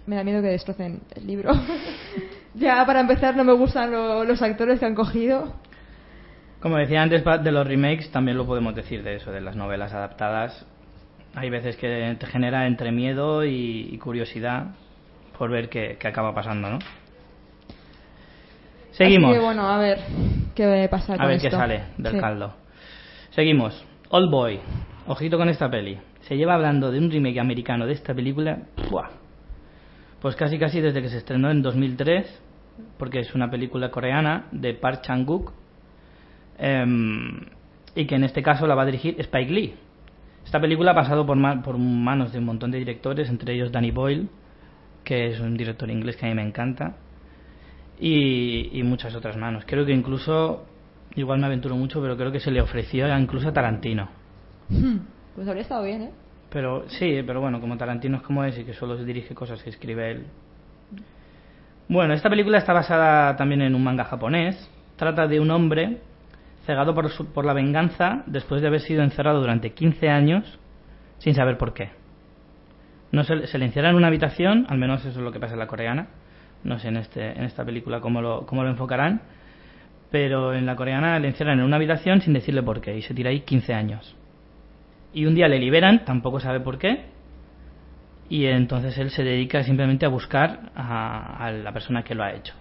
[0.06, 1.52] me da miedo que destrocen el libro.
[2.54, 5.52] ya para empezar no me gustan lo- los actores que han cogido.
[6.60, 9.92] Como decía antes de los remakes, también lo podemos decir de eso, de las novelas
[9.92, 10.64] adaptadas.
[11.36, 14.74] Hay veces que te genera entre miedo y, y curiosidad
[15.38, 16.78] por ver qué, qué acaba pasando, ¿no?
[18.92, 19.30] Seguimos.
[19.30, 19.98] Así que bueno, a ver.
[20.54, 21.58] qué pasa A con ver qué esto.
[21.58, 22.18] sale del Sí.
[22.18, 22.54] caldo.
[23.30, 23.84] Seguimos.
[24.08, 24.60] Old Boy.
[25.06, 25.98] Ojito con esta peli.
[26.22, 28.58] Se lleva hablando de un remake americano de esta película.
[30.20, 32.42] Pues casi casi desde que se estrenó en 2003,
[32.98, 35.52] porque es una película coreana de Park Chan-wook,
[36.58, 37.40] em,
[37.94, 39.74] y que en este caso la va a dirigir Spike Lee.
[40.46, 43.72] Esta película ha pasado por, ma- por manos de un montón de directores, entre ellos
[43.72, 44.28] Danny Boyle,
[45.04, 46.94] que es un director inglés que a mí me encanta,
[47.98, 49.64] y, y muchas otras manos.
[49.66, 50.64] Creo que incluso,
[51.16, 54.08] igual me aventuro mucho, pero creo que se le ofreció incluso a Tarantino.
[55.34, 56.10] Pues habría estado bien, ¿eh?
[56.48, 59.70] Pero sí, pero bueno, como Tarantino es como es y que solo dirige cosas que
[59.70, 60.26] escribe él.
[61.88, 64.70] Bueno, esta película está basada también en un manga japonés.
[64.96, 65.98] Trata de un hombre
[66.66, 70.58] cegado por, su- por la venganza después de haber sido encerrado durante 15 años
[71.18, 71.90] sin saber por qué.
[73.12, 75.54] No se, se le encierra en una habitación, al menos eso es lo que pasa
[75.54, 76.08] en la coreana.
[76.64, 79.22] No sé en, este, en esta película cómo lo, cómo lo enfocarán.
[80.10, 83.14] Pero en la coreana le encierran en una habitación sin decirle por qué y se
[83.14, 84.16] tira ahí 15 años
[85.12, 87.06] y un día le liberan, tampoco sabe por qué,
[88.28, 92.32] y entonces él se dedica simplemente a buscar a, a la persona que lo ha
[92.32, 92.52] hecho.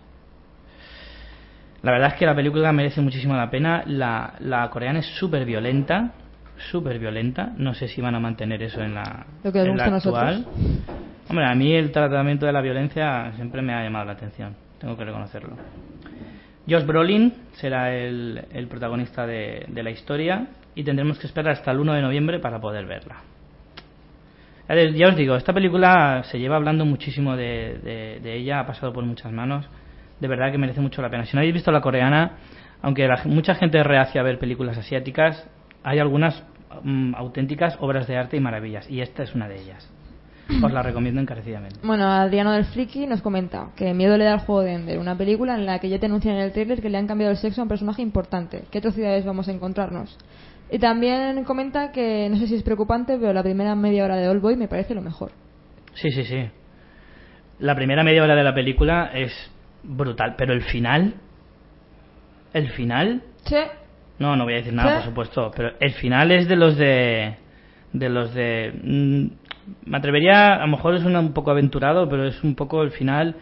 [1.86, 3.84] La verdad es que la película merece muchísimo la pena.
[3.86, 6.14] La, la coreana es súper violenta,
[6.72, 7.52] súper violenta.
[7.58, 10.46] No sé si van a mantener eso en la, Lo que en la actual.
[11.30, 14.96] Hombre, a mí el tratamiento de la violencia siempre me ha llamado la atención, tengo
[14.98, 15.56] que reconocerlo.
[16.68, 21.72] Josh Brolin será el, el protagonista de, de la historia y tendremos que esperar hasta
[21.72, 23.18] el 1 de noviembre para poder verla.
[24.96, 28.92] Ya os digo, esta película se lleva hablando muchísimo de, de- de ella, ha pasado
[28.92, 29.68] por muchas manos,
[30.20, 31.26] de verdad que merece mucho la pena.
[31.26, 32.34] Si no habéis visto la coreana,
[32.82, 35.48] aunque la- mucha gente es reacia a ver películas asiáticas,
[35.84, 36.44] hay algunas
[36.84, 39.90] mm, auténticas obras de arte y maravillas, y esta es una de ellas.
[40.62, 41.80] Os la recomiendo encarecidamente.
[41.84, 45.18] Bueno, Adriano del Friki nos comenta que miedo le da al juego de Ender, una
[45.18, 47.38] película en la que ya te anuncian en el tráiler que le han cambiado el
[47.38, 48.66] sexo a un personaje importante.
[48.72, 50.16] ¿Qué atrocidades vamos a encontrarnos?
[50.72, 54.28] Y también comenta que no sé si es preocupante, pero la primera media hora de
[54.28, 55.32] All Boy me parece lo mejor.
[55.96, 56.50] Sí, sí, sí.
[57.60, 59.32] La primera media hora de la película es
[59.88, 61.16] brutal, pero el final.
[62.54, 63.22] El final.
[63.46, 63.58] Sí,
[64.18, 64.96] No, no voy a decir nada, ¿Sí?
[64.98, 67.36] por supuesto, pero el final es de los de.
[67.94, 68.72] De los de.
[68.84, 72.82] mm, me atrevería, a lo mejor es una- un poco aventurado, pero es un poco
[72.84, 73.36] el final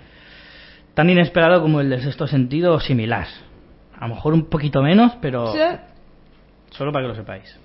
[0.93, 3.27] tan inesperado como el del sexto sentido o similar.
[3.99, 5.59] A lo mejor un poquito menos, pero sí.
[6.71, 7.59] solo para que lo sepáis.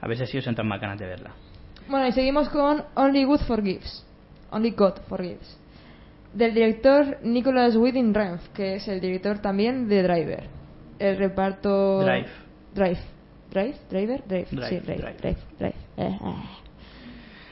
[0.00, 1.30] A ver si así os entran más ganas de verla.
[1.88, 4.06] Bueno, y seguimos con Only Good Forgives.
[4.50, 5.59] Only God Forgives.
[6.34, 10.44] Del director Nicholas Winding Refn, que es el director también de Driver.
[10.98, 12.00] El reparto.
[12.02, 12.28] Drive.
[12.74, 12.98] Drive.
[13.50, 15.16] Drive, Driver, Drive, Drive, sí, Drive, Drive.
[15.20, 15.74] Drive, Drive.
[15.96, 16.34] Eh, eh.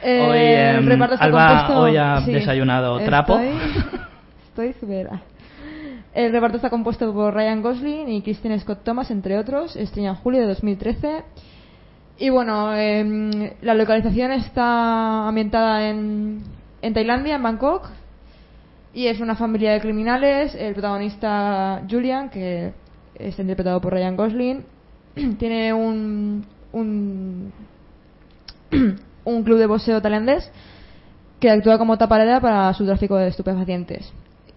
[0.01, 3.37] Eh, Hoy, el em, reparto está Alba compuesto- hoy ha desayunado trapo.
[4.49, 5.23] Estoy, severa.
[6.15, 9.75] El reparto está compuesto por Ryan Gosling y Kristen Scott Thomas, entre otros.
[9.75, 11.25] Estrella en julio de 2013.
[12.19, 16.43] Y bueno, em, la localización está ambientada en,
[16.81, 17.89] en Tailandia, en Bangkok.
[18.99, 20.57] Y es una familia de criminales.
[20.57, 22.73] El protagonista Julian, que
[23.15, 24.65] está interpretado por Ryan Gosling,
[25.39, 27.53] tiene un, un,
[29.25, 30.51] un club de boxeo tailandés
[31.39, 34.13] que actúa como tapadera para su tráfico de estupefacientes.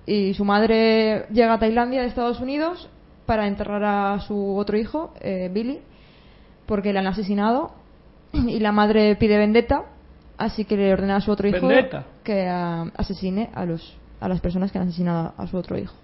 [0.08, 2.90] Y su madre llega a Tailandia de Estados Unidos
[3.28, 5.82] para enterrar a su otro hijo, eh, Billy,
[6.66, 7.74] porque le han asesinado.
[8.34, 9.84] Y la madre pide vendetta,
[10.40, 12.06] así que le ordena a su otro hijo ¿Vendetta?
[12.24, 15.96] que ah, asesine a, los, a las personas que han asesinado a su otro hijo.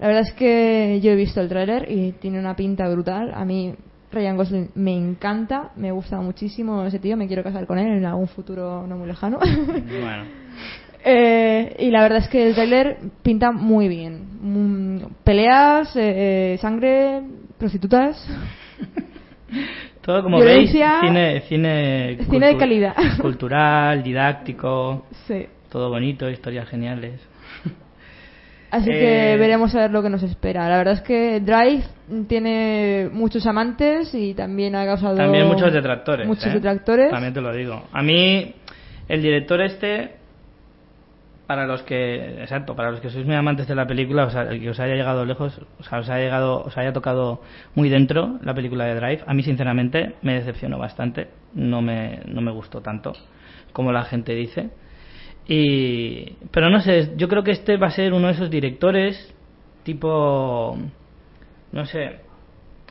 [0.00, 3.32] La verdad es que yo he visto el tráiler y tiene una pinta brutal.
[3.34, 3.74] A mí
[4.10, 8.04] Ryan Gosling me encanta, me gusta muchísimo ese tío, me quiero casar con él en
[8.04, 9.38] algún futuro no muy lejano.
[9.38, 10.24] Bueno.
[11.10, 14.20] Eh, y la verdad es que el tráiler pinta muy bien.
[14.42, 17.22] Mm, peleas, eh, eh, sangre,
[17.56, 18.20] prostitutas.
[20.02, 22.94] Todo como Violencia, veis, cine, cine, cine de calidad.
[23.22, 25.46] cultural, didáctico, Sí.
[25.70, 27.20] Todo bonito, historias geniales.
[28.70, 30.68] Así Eh, que veremos a ver lo que nos espera.
[30.68, 31.84] La verdad es que Drive
[32.28, 36.26] tiene muchos amantes y también ha causado También muchos detractores.
[36.26, 36.54] Muchos ¿eh?
[36.54, 37.10] detractores.
[37.10, 37.84] También te lo digo.
[37.92, 38.54] A mí,
[39.08, 40.16] el director este,
[41.46, 44.42] para los que, exacto, para los que sois muy amantes de la película, o sea,
[44.42, 47.40] el que os haya llegado lejos, o sea, os haya llegado, os haya tocado
[47.74, 51.28] muy dentro la película de Drive, a mí sinceramente me decepcionó bastante.
[51.54, 53.14] No me, no me gustó tanto
[53.72, 54.68] como la gente dice.
[55.48, 59.34] Y, pero no sé, yo creo que este va a ser uno de esos directores
[59.82, 60.76] tipo,
[61.72, 62.16] no sé,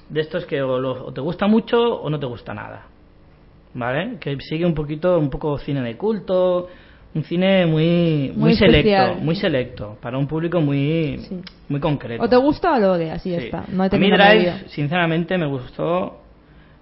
[0.10, 2.88] de estos que o, lo- o te gusta mucho o no te gusta nada.
[3.76, 4.17] ¿Vale?
[4.20, 6.67] Que sigue un poquito, un poco cine de culto,
[7.15, 9.17] Un cine muy, muy, Muy selecto, especial.
[9.24, 11.39] muy selecto, para un público muy, Sí.
[11.70, 12.22] muy concreto.
[12.24, 13.46] O te gusta o lo odias y ya Sí.
[13.46, 13.63] está.
[13.72, 16.20] No hay a mí Drive, sinceramente, me gustó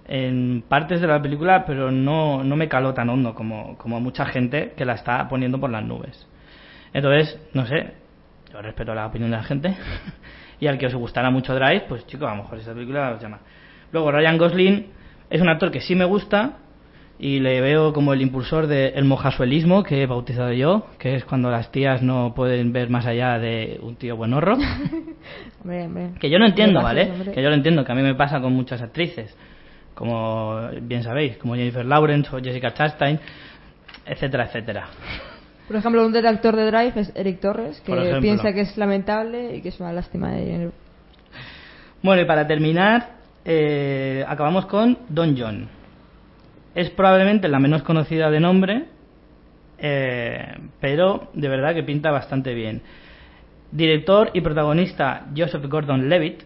[0.08, 4.26] en partes de la película, pero no, no me caló tan hondo como, como mucha
[4.26, 6.26] gente que la está poniendo por las nubes.
[6.92, 7.94] Entonces, no sé,
[8.52, 9.74] yo respeto la opinión de la gente.
[10.60, 13.22] y al que os gustara mucho Drive, pues chicos, a lo mejor esa película os
[13.22, 13.40] llama.
[13.92, 14.86] Luego, Ryan Gosling
[15.28, 16.58] es un actor que sí me gusta
[17.18, 21.50] y le veo como el impulsor del mojasuelismo que he bautizado yo, que es cuando
[21.50, 24.54] las tías no pueden ver más allá de un tío buenorro.
[25.62, 26.10] Hombre, hombre.
[26.20, 27.10] Que yo no entiendo, ¿vale?
[27.10, 27.32] hombre.
[27.32, 29.36] Que yo lo entiendo, que a mí me pasa con muchas actrices,
[29.96, 33.18] como bien sabéis, como Jennifer Lawrence o Jessica Chastain,
[34.04, 34.86] etcétera, etcétera.
[35.66, 39.62] Por ejemplo, un detractor de Drive es Eric Torres, que piensa que es lamentable y
[39.62, 40.72] que es una lástima de dinero.
[42.02, 43.08] Bueno, y para terminar,
[43.44, 45.68] eh, acabamos con Don John.
[46.74, 48.84] Es probablemente la menos conocida de nombre,
[49.78, 52.82] eh, pero de verdad que pinta bastante bien.
[53.72, 56.42] Director y protagonista Joseph Gordon-Levitt.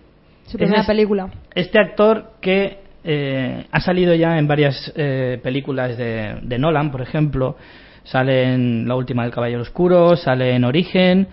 [0.46, 1.28] Su primera Es- película.
[1.54, 7.02] Este actor que eh, ha salido ya en varias eh, películas de, de Nolan, por
[7.02, 7.56] ejemplo,
[8.04, 11.28] sale en La última del Caballero Oscuro, sale en Origen,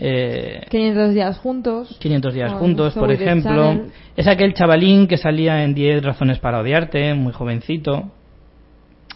[0.00, 1.96] eh, 500 días juntos.
[2.00, 3.86] 500 días con juntos, por ejemplo.
[4.16, 8.10] Es aquel chavalín que salía en 10 razones para odiarte, muy jovencito,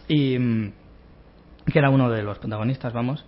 [0.09, 0.73] y mm,
[1.73, 3.25] que era uno de los protagonistas, vamos.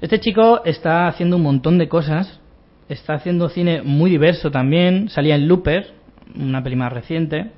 [0.00, 2.40] Este chico está haciendo un montón de cosas,
[2.88, 5.92] está haciendo cine muy diverso también, salía en Looper,
[6.34, 7.52] una peli más reciente,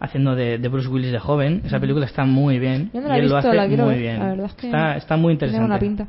[0.00, 1.62] haciendo de, de Bruce Willis de joven.
[1.64, 2.90] Esa película está muy bien.
[2.92, 4.02] Yo no la y he él lo visto, hace la quiero muy ver.
[4.02, 4.18] bien.
[4.18, 5.64] La verdad es que está, está muy Tiene interesante.
[5.66, 6.08] una pinta.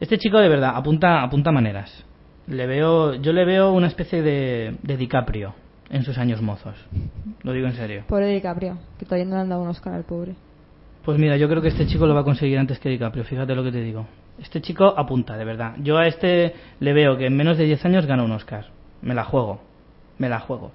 [0.00, 2.04] Este chico de verdad apunta, apunta maneras.
[2.46, 5.54] Le veo, yo le veo una especie de, de DiCaprio
[5.90, 6.74] en sus años mozos.
[7.42, 8.04] Lo digo en serio.
[8.08, 10.34] Pobre DiCaprio, que todavía no le han dado un Oscar al pobre.
[11.04, 13.54] Pues mira, yo creo que este chico lo va a conseguir antes que DiCaprio, fíjate
[13.54, 14.06] lo que te digo.
[14.38, 15.74] Este chico apunta, de verdad.
[15.78, 18.66] Yo a este le veo que en menos de 10 años gana un Oscar.
[19.00, 19.60] Me la juego,
[20.18, 20.72] me la juego.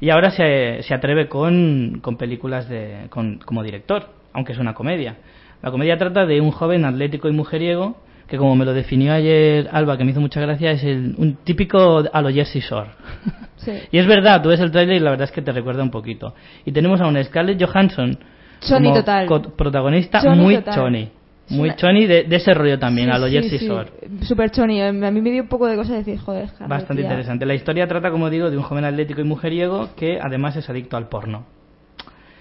[0.00, 4.74] Y ahora se, se atreve con, con películas de, con, como director, aunque es una
[4.74, 5.16] comedia.
[5.62, 7.96] La comedia trata de un joven atlético y mujeriego
[8.28, 11.36] que como me lo definió ayer Alba, que me hizo mucha gracia, es el, un
[11.44, 12.90] típico a lo Jersey Shore.
[13.58, 13.72] Sí.
[13.90, 15.90] y es verdad, tú ves el tráiler y la verdad es que te recuerda un
[15.90, 16.32] poquito.
[16.64, 18.16] Y tenemos a una Scarlett Johansson
[18.60, 19.52] Choni como total.
[19.56, 20.74] protagonista Choni muy total.
[20.76, 21.08] choni.
[21.50, 23.66] Muy choni de, de ese rollo también, Sí, a lo sí, Jersey sí.
[23.68, 23.90] Shore.
[24.22, 24.82] Super choni.
[24.82, 27.04] A mí me dio un poco de cosa de decir, joder, Bastante tía.
[27.10, 27.46] interesante.
[27.46, 30.96] La historia trata, como digo, de un joven atlético y mujeriego que además es adicto
[30.96, 31.46] al porno.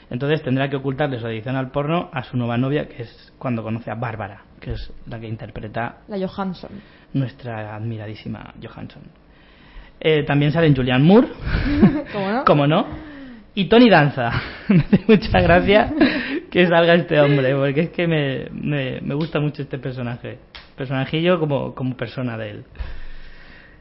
[0.10, 3.62] Entonces tendrá que ocultarle su adicción al porno a su nueva novia, que es cuando
[3.64, 6.72] conoce a Bárbara, que es la que interpreta La Johansson.
[7.14, 9.04] nuestra admiradísima Johansson.
[10.00, 11.28] Eh, también salen Julian Moore,
[12.14, 12.46] ¿Cómo no?
[12.46, 12.86] como no,
[13.58, 14.32] y Tony Danza.
[14.70, 15.92] me hace mucha gracia
[16.52, 20.38] que salga este hombre, porque es que me, me, me gusta mucho este personaje.
[20.76, 22.66] Personajillo como, como persona de él.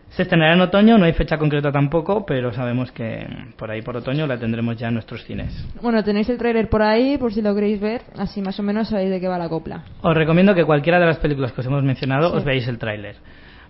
[0.09, 3.27] Se estrenará en otoño, no hay fecha concreta tampoco, pero sabemos que
[3.59, 5.53] por ahí por otoño la tendremos ya en nuestros cines.
[5.83, 8.01] Bueno, tenéis el trailer por ahí, por si lo queréis ver.
[8.17, 9.85] Así más o menos sabéis de qué va la copla.
[10.01, 12.37] Os recomiendo que cualquiera de las películas que os hemos mencionado Sí.
[12.39, 13.17] os veáis el tráiler.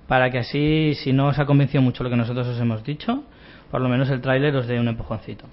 [0.06, 3.24] Para que así, si no os ha convencido mucho lo que nosotros os hemos dicho,
[3.72, 5.46] por lo menos el tráiler os dé un empujoncito.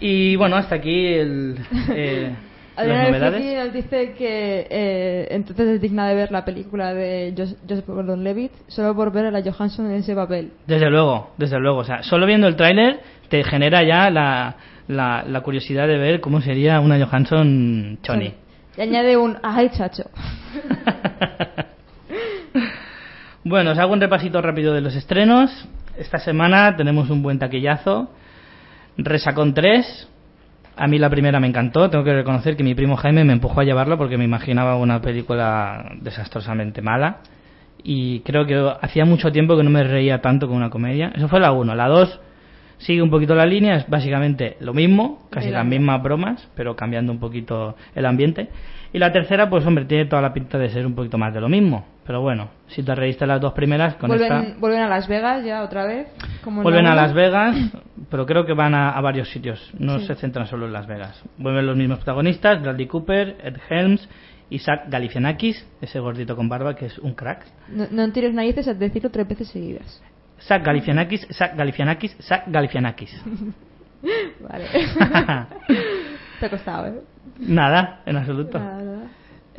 [0.00, 1.56] Y bueno, hasta aquí el,
[1.90, 2.30] eh,
[2.76, 3.64] las novedades.
[3.64, 8.52] Nos dice que eh, entonces es digna de ver la película de Jos- Joseph Gordon-Levitt
[8.68, 10.52] solo por ver a la Johansson en ese papel.
[10.66, 11.78] Desde luego, desde luego.
[11.78, 14.54] O sea, solo viendo el tráiler te genera ya la,
[14.86, 18.32] la, la curiosidad de ver cómo sería una Johansson Choni.
[18.76, 20.04] Y añade un ¡ay, chacho!
[23.44, 25.50] Bueno, os hago un repasito rápido de los estrenos.
[25.96, 28.10] Esta semana tenemos un buen taquillazo.
[28.98, 30.08] Resacón 3.
[30.76, 31.88] A mí la primera me encantó.
[31.88, 35.00] Tengo que reconocer que mi primo Jaime me empujó a llevarla porque me imaginaba una
[35.00, 37.18] película desastrosamente mala.
[37.82, 41.12] Y creo que hacía mucho tiempo que no me reía tanto con una comedia.
[41.14, 41.74] Eso fue la 1.
[41.74, 42.20] La 2
[42.78, 43.76] sigue un poquito la línea.
[43.76, 48.48] Es básicamente lo mismo, casi las mismas bromas, pero cambiando un poquito el ambiente.
[48.92, 51.40] Y la tercera, pues hombre, tiene toda la pinta de ser un poquito más de
[51.42, 51.84] lo mismo.
[52.06, 55.44] Pero bueno, si te reíste las dos primeras, con Vuelven, esta vuelven a Las Vegas
[55.44, 56.06] ya otra vez.
[56.42, 56.94] Como vuelven a.
[56.94, 57.54] Las Vegas,
[58.10, 59.70] pero creo que van a, a varios sitios.
[59.78, 60.06] No Sí.
[60.06, 61.22] se centran solo en Las Vegas.
[61.36, 64.08] Vuelven los mismos protagonistas, Bradley Cooper, Ed Helms,
[64.48, 67.44] Isaac Galifianakis, ese gordito con barba que es un crack.
[67.68, 70.02] No, no tires narices a decirlo tres veces seguidas.
[70.40, 73.22] Zach Galifianakis, Zach Galifianakis, Zach Galifianakis.
[74.40, 74.64] Vale.
[76.40, 77.00] Te ha costado, ¿eh?
[77.40, 78.58] Nada, en absoluto.
[78.58, 79.10] Nada, nada.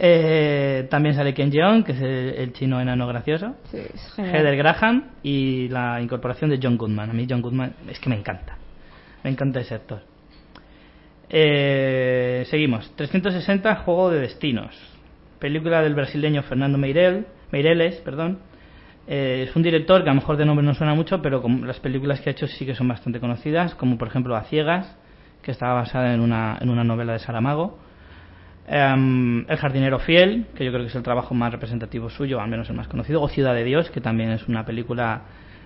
[0.01, 3.55] Eh, también sale Ken Jeong, que es el, el chino enano gracioso.
[3.69, 4.13] Sí, es.
[4.17, 7.09] Heather Graham y la incorporación de John Goodman.
[7.09, 8.57] A mí John Goodman es que me encanta.
[9.23, 10.01] Me encanta ese actor.
[11.29, 12.89] Eh, seguimos.
[12.95, 14.73] 360 Juego de Destinos.
[15.37, 18.39] película del brasileño Fernando Meirel, Meireles, perdón.
[19.11, 21.79] Eh, es un director que a lo mejor de nombre no suena mucho, pero las
[21.79, 24.95] películas que ha hecho sí que son bastante conocidas, como por ejemplo A Ciegas,
[25.41, 27.79] que estaba basada en una, en una novela de Saramago.
[28.67, 32.51] Em, el jardinero fiel, que yo creo que es el trabajo más representativo suyo, al
[32.51, 35.21] menos el más conocido, o Ciudad de Dios, que también es una película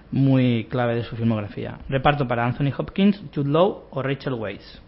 [0.10, 1.80] muy clave de su filmografía.
[1.90, 4.82] Reparto para Anthony Hopkins, Jude Law o Rachel Weisz.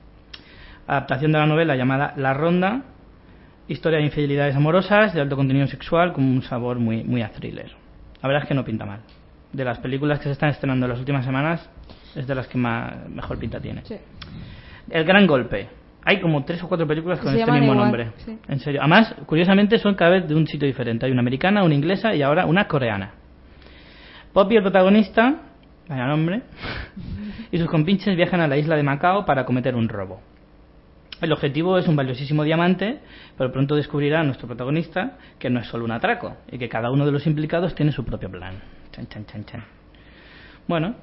[0.87, 2.83] Adaptación de la novela llamada La Ronda,
[3.67, 7.84] historia de infidelidades amorosas de alto contenido sexual con un sabor muy, muy a thriller.
[8.21, 8.99] La verdad es que no pinta mal.
[9.51, 11.69] De las películas que se están estrenando en las últimas semanas,
[12.15, 13.81] es de las que más, mejor pinta tiene.
[13.85, 13.95] Sí.
[14.89, 15.67] El Gran Golpe.
[16.03, 18.11] Hay como tres o cuatro películas con Se este mismo igual, nombre.
[18.17, 18.37] sí.
[18.47, 18.81] En serio.
[18.81, 21.05] Además, curiosamente son cada vez de un sitio diferente.
[21.05, 23.11] Hay una americana, una inglesa y ahora una coreana.
[24.33, 25.35] Poppy, el protagonista,
[25.87, 26.41] vaya nombre,
[27.51, 30.21] y sus compinches viajan a la isla de Macao para cometer un robo.
[31.21, 32.99] El objetivo es un valiosísimo diamante,
[33.37, 37.05] pero pronto descubrirá nuestro protagonista que no es solo un atraco y que cada uno
[37.05, 38.55] de los implicados tiene su propio plan.
[38.91, 39.63] Chan, chan, chan, chan.
[40.67, 40.95] Bueno,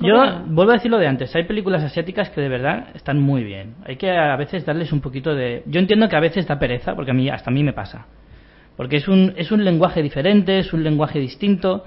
[0.00, 0.14] yo
[0.46, 1.34] vuelvo a decir lo de antes.
[1.36, 3.74] Hay películas asiáticas que de verdad están muy bien.
[3.84, 5.62] Hay que a veces darles un poquito de.
[5.66, 8.06] Yo entiendo que a veces da pereza, porque a mí hasta a mí me pasa.
[8.76, 11.84] Porque es un, es un lenguaje diferente, es un lenguaje distinto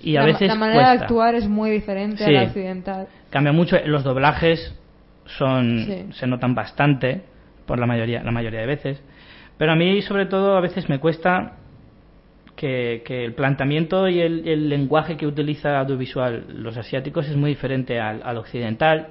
[0.00, 2.30] y a la, veces la manera de actuar es muy diferente Sí.
[2.36, 3.08] a la occidental.
[3.30, 3.76] Cambia mucho.
[3.84, 4.77] Los doblajes
[5.28, 6.06] son Sí.
[6.12, 7.22] se notan bastante
[7.66, 9.02] por la mayoría la mayoría de veces.
[9.56, 11.56] Pero a mí sobre todo a veces me cuesta
[12.56, 17.50] que, que el planteamiento y el, el lenguaje que utiliza audiovisual los asiáticos es muy
[17.50, 19.08] diferente al, al occidental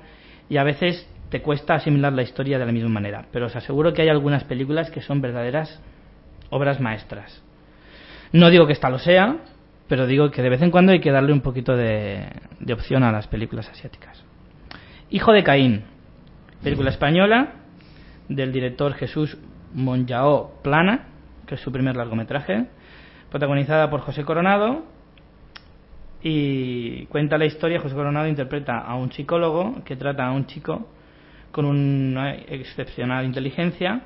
[0.49, 3.25] y a veces te cuesta asimilar la historia de la misma manera.
[3.31, 5.81] Pero os aseguro que hay algunas películas que son verdaderas
[6.49, 7.43] obras maestras.
[8.31, 9.37] No digo que esta lo sea,
[9.87, 12.25] pero digo que de vez en cuando hay que darle un poquito de,
[12.59, 14.23] de opción a las películas asiáticas.
[15.09, 15.83] Hijo de Caín,
[16.63, 17.53] película española
[18.29, 19.37] del director Jesús
[19.73, 21.07] Monjao Plana,
[21.45, 22.65] que es su primer largometraje,
[23.29, 24.83] protagonizada por José Coronado
[26.21, 30.87] y cuenta la historia, José Coronado interpreta a un psicólogo que trata a un chico
[31.51, 34.01] con una excepcional inteligencia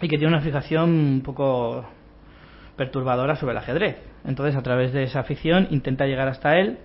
[0.00, 1.84] y que tiene una fijación un poco
[2.76, 3.96] perturbadora sobre el ajedrez.
[4.24, 6.78] Entonces, a través de esa afición intenta llegar hasta él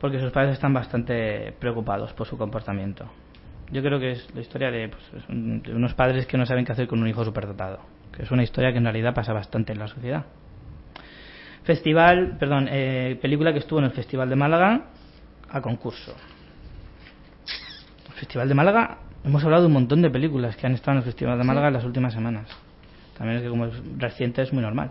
[0.00, 3.10] porque sus padres están bastante preocupados por su comportamiento.
[3.72, 6.72] Yo creo que es la historia de, pues, de unos padres que no saben qué
[6.72, 7.80] hacer con un hijo superdotado,
[8.12, 10.24] que es una historia que en realidad pasa bastante en la sociedad.
[11.62, 14.86] Festival, perdón, eh, película que estuvo en el Festival de Málaga
[15.50, 16.14] a concurso.
[18.08, 20.98] El Festival de Málaga, hemos hablado de un montón de películas que han estado en
[20.98, 22.48] el Festival de Málaga en las últimas semanas.
[23.16, 24.90] También es que como es reciente es muy normal.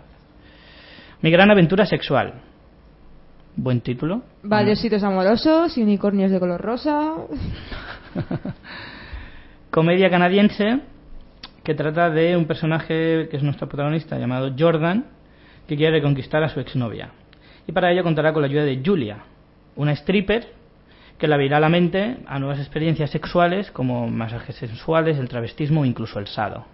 [1.20, 2.34] Mi gran aventura sexual.
[3.56, 4.22] Buen título.
[4.42, 7.14] Varios sitios amorosos y unicornios de color rosa.
[9.70, 10.80] Comedia canadiense
[11.62, 15.06] que trata de un personaje que es nuestro protagonista llamado Jordan
[15.68, 17.10] que quiere reconquistar a su exnovia.
[17.66, 19.18] Y para ello contará con la ayuda de Julia,
[19.76, 20.48] una stripper
[21.18, 25.84] que la abrirá la mente a nuevas experiencias sexuales como masajes sensuales, el travestismo o
[25.84, 26.64] incluso el sado.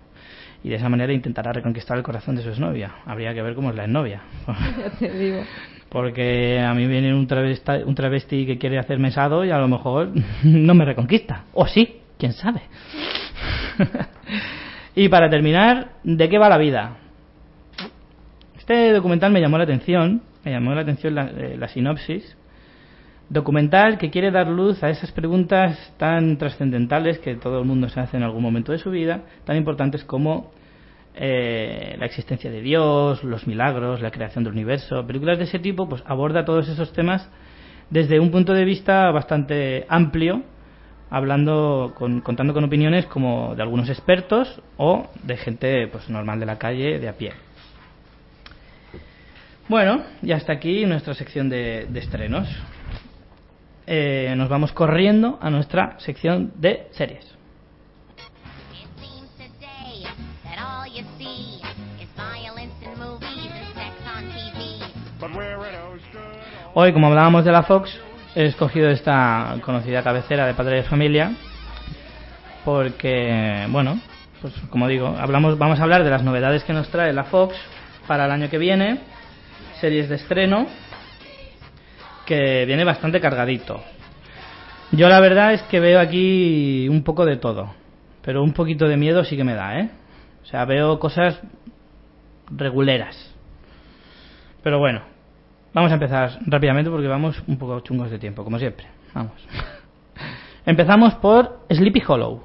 [0.67, 2.91] Y de esa manera intentará reconquistar el corazón de su exnovia.
[3.07, 4.23] Habría que ver cómo es la exnovia.
[4.77, 5.43] ya te digo.
[5.89, 9.69] Porque a mí viene un, travesta- un travesti que quiere hacerme sado y a lo
[9.69, 10.11] mejor
[10.43, 11.45] no me reconquista.
[11.55, 12.63] O sí, quién sabe.
[14.97, 16.97] y para terminar, ¿de qué va la vida?
[18.59, 22.37] Este documental me llamó la atención, me llamó la atención la, eh, la sinopsis.
[23.29, 28.01] Documental que quiere dar luz a esas preguntas tan trascendentales que todo el mundo se
[28.01, 30.56] hace en algún momento de su vida, tan importantes como
[31.17, 35.07] eh, la existencia de Dios, los milagros, la creación del universo.
[35.07, 37.29] Películas de ese tipo pues aborda todos esos temas
[37.91, 40.43] desde un punto de vista bastante amplio,
[41.09, 46.47] hablando con, contando con opiniones como de algunos expertos o de gente pues normal de
[46.47, 47.33] la calle, de a pie.
[49.69, 52.49] Bueno, y hasta aquí nuestra sección de, estrenos.
[53.89, 57.36] Eh, nos vamos corriendo a nuestra sección de series.
[66.79, 67.99] Hoy, como hablábamos de la Fox,
[68.35, 71.33] he escogido esta conocida cabecera de Padre de Familia
[72.67, 73.99] porque, bueno,
[74.43, 77.57] pues como digo, hablamos, vamos a hablar de las novedades que nos trae la Fox
[78.07, 78.99] para el año que viene,
[79.81, 80.67] series de estreno,
[82.27, 83.83] que viene bastante cargadito.
[84.93, 87.73] Yo la verdad es que veo aquí un poco de todo,
[88.21, 89.89] pero un poquito de miedo sí que me da, ¿eh?
[90.43, 91.41] O sea, veo cosas
[92.51, 93.35] reguleras.
[94.63, 95.16] Pero bueno,
[95.77, 98.87] Vamos a empezar rápidamente porque vamos un poco chungos de tiempo, como siempre.
[99.13, 99.35] Vamos.
[100.65, 102.41] Empezamos por Sleepy Hollow.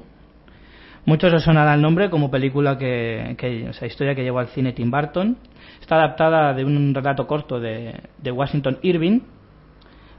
[1.05, 4.49] Muchos os sonará el nombre como película que, que o sea, historia que llevó al
[4.49, 5.37] cine Tim Burton.
[5.79, 9.21] Está adaptada de un relato corto de, de Washington Irving.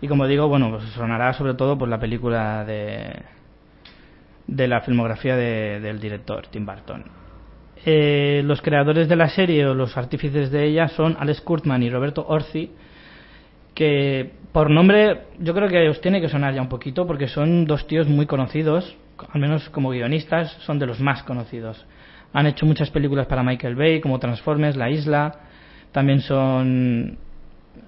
[0.01, 3.13] Y como digo, bueno, pues sonará sobre todo por la película de,
[4.47, 7.05] de la filmografía de- del director Tim Burton.
[7.85, 11.91] Eh, los creadores de la serie o los artífices de ella son Alex Kurtzman y
[11.91, 12.71] Roberto Orci,
[13.75, 17.65] que por nombre yo creo que os tiene que sonar ya un poquito porque son
[17.65, 18.97] dos tíos muy conocidos,
[19.33, 21.87] al menos como guionistas son de los más conocidos.
[22.33, 25.35] Han hecho muchas películas para Michael Bay como Transformers, La Isla,
[25.93, 27.19] también son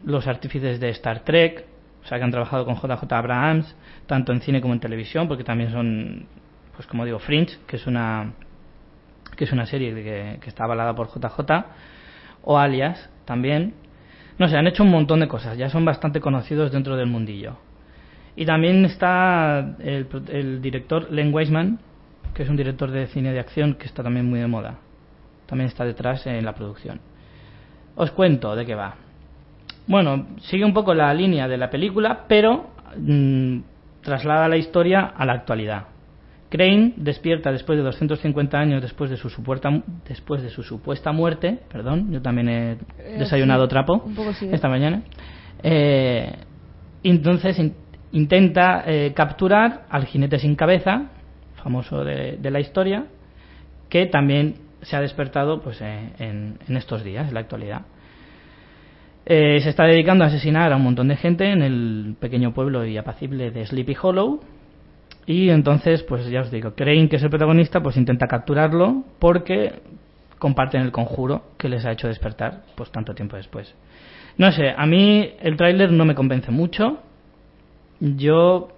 [0.04, 1.64] los artífices de Star Trek,
[2.02, 3.74] o sea que han trabajado con JJ Abrams,
[4.06, 6.26] tanto en cine como en televisión, porque también son,
[6.74, 8.32] pues como digo, Fringe, que es una
[9.36, 11.64] que es una serie que, que está avalada por JJ,
[12.42, 13.74] o Alias también.
[14.38, 17.56] No sé, han hecho un montón de cosas, ya son bastante conocidos dentro del mundillo.
[18.36, 21.78] Y también está el, el director Len Wiseman,
[22.34, 24.78] que es un director de cine de acción que está también muy de moda.
[25.46, 27.00] También está detrás en la producción.
[27.94, 28.96] Os cuento de qué va.
[29.86, 33.58] Bueno, sigue un poco la línea de la película, pero mm,
[34.02, 35.84] traslada la historia a la actualidad.
[36.56, 39.70] Crane despierta después de 250 años después de su supuesta
[40.08, 44.32] después de su supuesta muerte, perdón, yo también he Eh, desayunado sí, trapo un poco
[44.32, 44.50] sí, ¿eh?
[44.52, 45.02] esta mañana.
[45.64, 46.32] Eh,
[47.02, 47.74] entonces in-
[48.12, 51.06] intenta eh, capturar al jinete sin cabeza,
[51.56, 53.06] famoso de, de la historia,
[53.88, 57.82] que también se ha despertado pues en, en estos días, en la actualidad.
[59.26, 62.96] Se está dedicando a asesinar a un montón de gente en el pequeño pueblo y
[62.98, 64.40] apacible de Sleepy Hollow.
[65.26, 69.72] Y entonces, pues ya os digo, Crane, que es el protagonista, pues intenta capturarlo porque
[70.38, 73.74] comparten el conjuro que les ha hecho despertar pues tanto tiempo después.
[74.36, 76.98] No sé, a mí el tráiler no me convence mucho.
[78.00, 78.68] Yo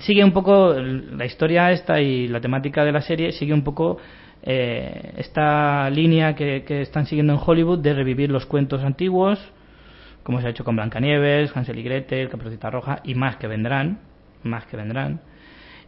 [0.00, 3.98] sigue un poco la historia esta y la temática de la serie sigue un poco
[4.42, 9.38] eh, esta línea que, que están siguiendo en Hollywood de revivir los cuentos antiguos,
[10.22, 14.00] como se ha hecho con Blancanieves, Hansel y Gretel, Caperucita Roja y más que vendrán,
[14.46, 15.20] más que vendrán.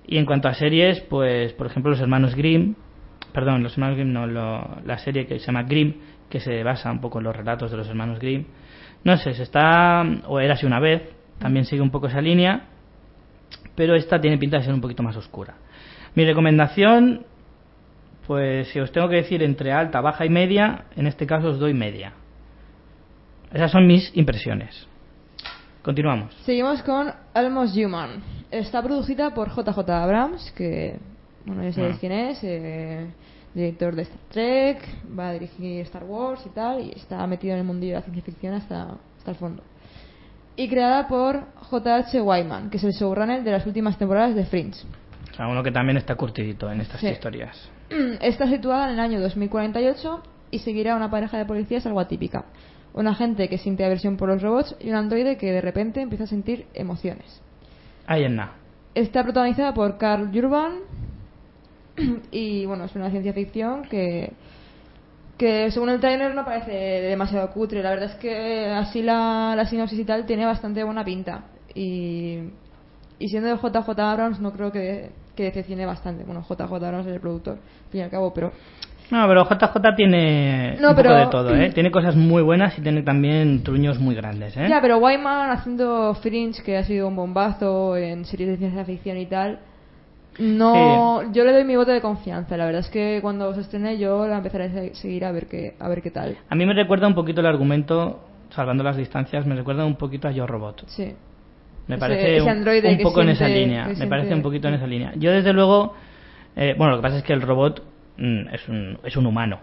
[0.07, 2.75] Y en cuanto a series, pues por ejemplo los hermanos Grimm,
[3.33, 5.95] perdón, los hermanos Grimm no, lo- la serie que se llama Grimm,
[6.31, 8.45] que se basa un poco en los relatos de los hermanos Grimm.
[9.05, 11.03] No sé, se está, o era así una vez,
[11.39, 12.67] también sigue un poco esa línea,
[13.75, 15.55] pero esta tiene pinta de ser un poquito más oscura.
[16.15, 17.25] Mi recomendación,
[18.27, 21.59] pues si os tengo que decir entre alta, baja y media, en este caso os
[21.59, 22.13] doy media.
[23.53, 24.89] Esas son mis impresiones.
[25.93, 26.35] Continuamos.
[26.45, 28.23] Seguimos con Almost Human.
[28.51, 30.99] Está producida por JJ Abrams, que
[31.47, 31.99] bueno, ya sabéis Ah.
[31.99, 33.07] quién es, eh,
[33.55, 34.83] director de Star Trek,
[35.19, 38.03] va a dirigir Star Wars y tal, y está metido en el mundillo de la
[38.03, 39.63] ciencia ficción hasta, hasta el fondo.
[40.57, 42.21] Y creada por J.H.
[42.21, 44.85] Wyman, que es el showrunner de las últimas temporadas de Fringe.
[45.33, 47.07] O sea, uno que también está curtidito en estas Sí.
[47.09, 47.71] historias.
[48.21, 52.45] Está situada en el año 2048 y seguirá una pareja de policías algo atípica.
[52.99, 56.25] Un agente que siente aversión por los robots y un androide que de repente empieza
[56.25, 57.41] a sentir emociones.
[58.09, 58.55] Ahí en nada.
[58.93, 60.81] Está protagonizada por Carl Urban
[62.33, 64.33] y bueno, es una ciencia ficción que
[65.37, 67.85] que según el trailer no parece demasiado cutre.
[67.85, 71.45] La verdad es que así la, la sinopsis y tal tiene bastante buena pinta.
[71.77, 72.39] Y,
[73.21, 76.25] y siendo de JJ Abrams no creo que, que decepcione bastante.
[76.25, 78.51] Bueno, JJ Abrams es el productor, al fin y al cabo, pero
[79.11, 81.71] No, pero JJ tiene No, un poco de todo, ¿eh?
[81.75, 84.67] Tiene cosas muy buenas y tiene también truños muy grandes, ¿eh?
[84.69, 89.17] Ya, pero Wyman haciendo Fringe, que ha sido un bombazo en series de ciencia ficción
[89.17, 89.61] y tal,
[90.39, 92.57] no, yo le doy mi voto de confianza.
[92.57, 95.47] La verdad es que cuando se estrene yo la empezaré a se- seguir a ver
[95.47, 96.37] qué, a ver qué tal.
[96.49, 100.29] A mí me recuerda un poquito el argumento, salvando las distancias, me recuerda un poquito
[100.29, 100.85] a Yo Robot.
[100.87, 101.13] Sí.
[101.89, 103.87] Me Ese- parece ese un, poco en esa línea.
[103.87, 105.13] Me siente- parece un poquito en esa línea.
[105.17, 105.95] Yo, desde luego,
[106.55, 107.83] eh, bueno, lo que pasa es que el robot
[108.19, 109.61] es, un, es un humano.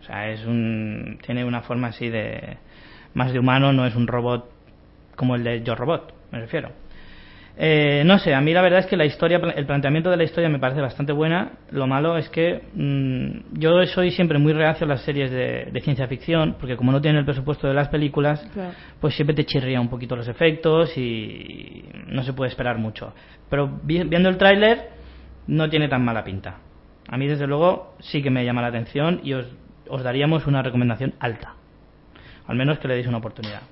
[0.00, 2.56] O sea, es un, tiene una forma así de.
[3.14, 4.50] Más de humano, no es un robot
[5.16, 6.70] como el de Yo Robot, me refiero.
[7.60, 10.22] Eh, no sé, a mí la verdad es que la historia, el planteamiento de la
[10.22, 11.52] historia me parece bastante buena.
[11.72, 15.80] Lo malo es que mm, yo soy siempre muy reacio a las series de, de
[15.80, 18.70] ciencia ficción, porque como no tienen el presupuesto de las películas, Claro.
[19.00, 23.12] pues siempre te chirría un poquito los efectos y no se puede esperar mucho.
[23.50, 24.90] Pero vi- viendo el tráiler
[25.48, 26.58] no tiene tan mala pinta.
[27.08, 29.46] A mí desde luego sí que me llama la atención y os,
[29.88, 31.54] os daríamos una recomendación alta.
[32.46, 33.62] Al menos que le deis una oportunidad.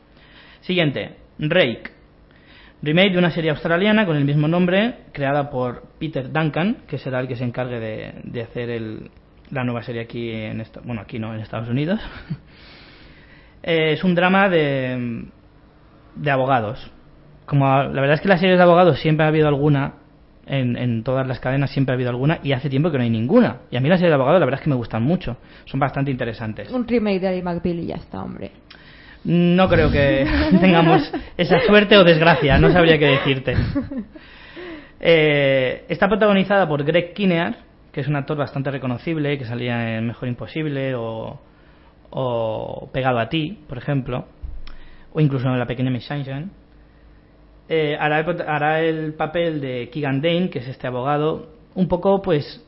[0.60, 1.90] Siguiente, Rake.
[2.82, 7.20] Remake de una serie australiana con el mismo nombre, creada por Peter Duncan, que será
[7.20, 9.10] el que se encargue de, hacer el-
[9.50, 12.00] la nueva serie aquí en esta- bueno aquí no en Estados Unidos.
[13.62, 15.24] Eh, es un drama de,
[16.14, 16.88] de abogados.
[17.46, 19.94] Como la verdad es que las series de abogados siempre ha habido alguna
[20.46, 23.10] En, en todas las cadenas siempre ha habido alguna y hace tiempo que no hay
[23.10, 23.62] ninguna.
[23.70, 25.36] Y a mí las series de abogados la verdad es que me gustan mucho.
[25.64, 26.70] Son bastante interesantes.
[26.70, 28.52] Un remake de Ali McBeal y ya está, hombre.
[29.24, 30.24] No creo que
[30.60, 33.56] tengamos esa suerte o desgracia, no sabría qué decirte.
[34.98, 37.54] Eh, está protagonizada por Greg Kinnear,
[37.92, 41.38] que es un actor bastante reconocible, que salía en Mejor Imposible o,
[42.08, 44.24] o Pegado a ti, por ejemplo,
[45.12, 46.50] o incluso en La Pequeña Miss Sunshine.
[47.68, 52.62] Eh, hará, hará el papel de Keegan Dane, que es este abogado, un poco pues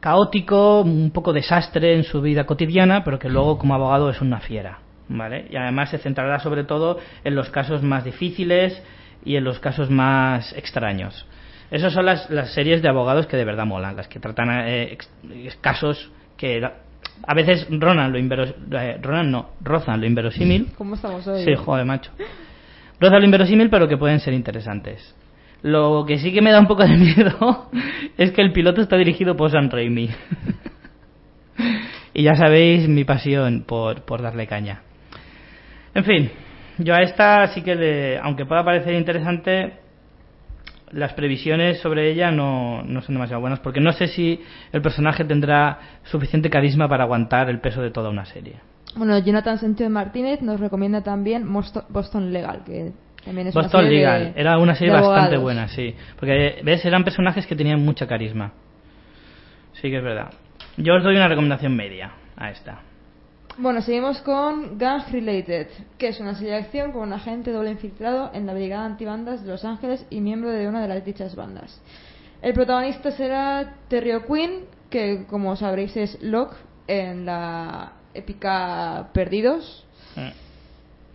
[0.00, 4.40] caótico, un poco desastre en su vida cotidiana, pero que luego como abogado es una
[4.40, 5.46] fiera, ¿vale?
[5.50, 8.82] Y además se centrará sobre todo en los casos más difíciles
[9.24, 11.26] y en los casos más extraños.
[11.70, 14.98] Esas son las, las series de abogados que de verdad molan, las que tratan eh,
[15.60, 16.60] casos que
[17.22, 20.72] a veces ronan lo inveros, eh, ronan no, rozan lo inverosímil.
[20.76, 21.44] ¿Cómo estamos hoy?
[21.44, 22.10] Sí, joder, macho.
[23.00, 25.14] Rozan lo inverosímil, pero que pueden ser interesantes.
[25.62, 27.70] Lo que sí que me da un poco de miedo
[28.16, 30.10] es que el piloto está dirigido por Sam Raimi.
[32.14, 34.82] y ya sabéis mi pasión por, por darle caña.
[35.94, 36.30] En fin,
[36.78, 39.74] yo a esta sí que, le- aunque pueda parecer interesante,
[40.92, 44.40] las previsiones sobre ella no, no son demasiado buenas, porque no sé si
[44.72, 48.56] el personaje tendrá suficiente carisma para aguantar el peso de toda una serie.
[48.96, 52.92] Bueno, Jonathan Sánchez Martínez nos recomienda también Boston Legal, que
[53.24, 55.42] también es una Boston serie Legal de- era una serie bastante abogados.
[55.42, 55.94] buena, sí.
[56.18, 56.84] Porque, ¿ves?
[56.84, 58.52] Eran personajes que tenían mucha carisma.
[59.74, 60.30] Sí que es verdad.
[60.76, 62.80] Yo os doy una recomendación media a esta.
[63.58, 65.68] Bueno, seguimos con Gang Related,
[65.98, 69.42] que es una serie de acción con un agente doble infiltrado en la Brigada Antibandas
[69.44, 71.80] de Los Ángeles y miembro de una de las dichas bandas.
[72.42, 79.86] El protagonista será Terry O'Quinn, que como sabréis es Locke en la épica Perdidos.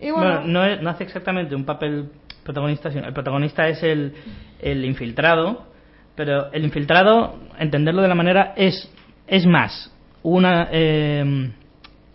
[0.00, 2.10] Y bueno, Bueno, no, es- no hace exactamente un papel
[2.44, 4.14] protagonista, sino el protagonista es el,
[4.60, 5.66] el infiltrado,
[6.14, 8.90] pero el infiltrado, entenderlo de la manera, es,
[9.26, 9.92] es más
[10.22, 11.50] una eh,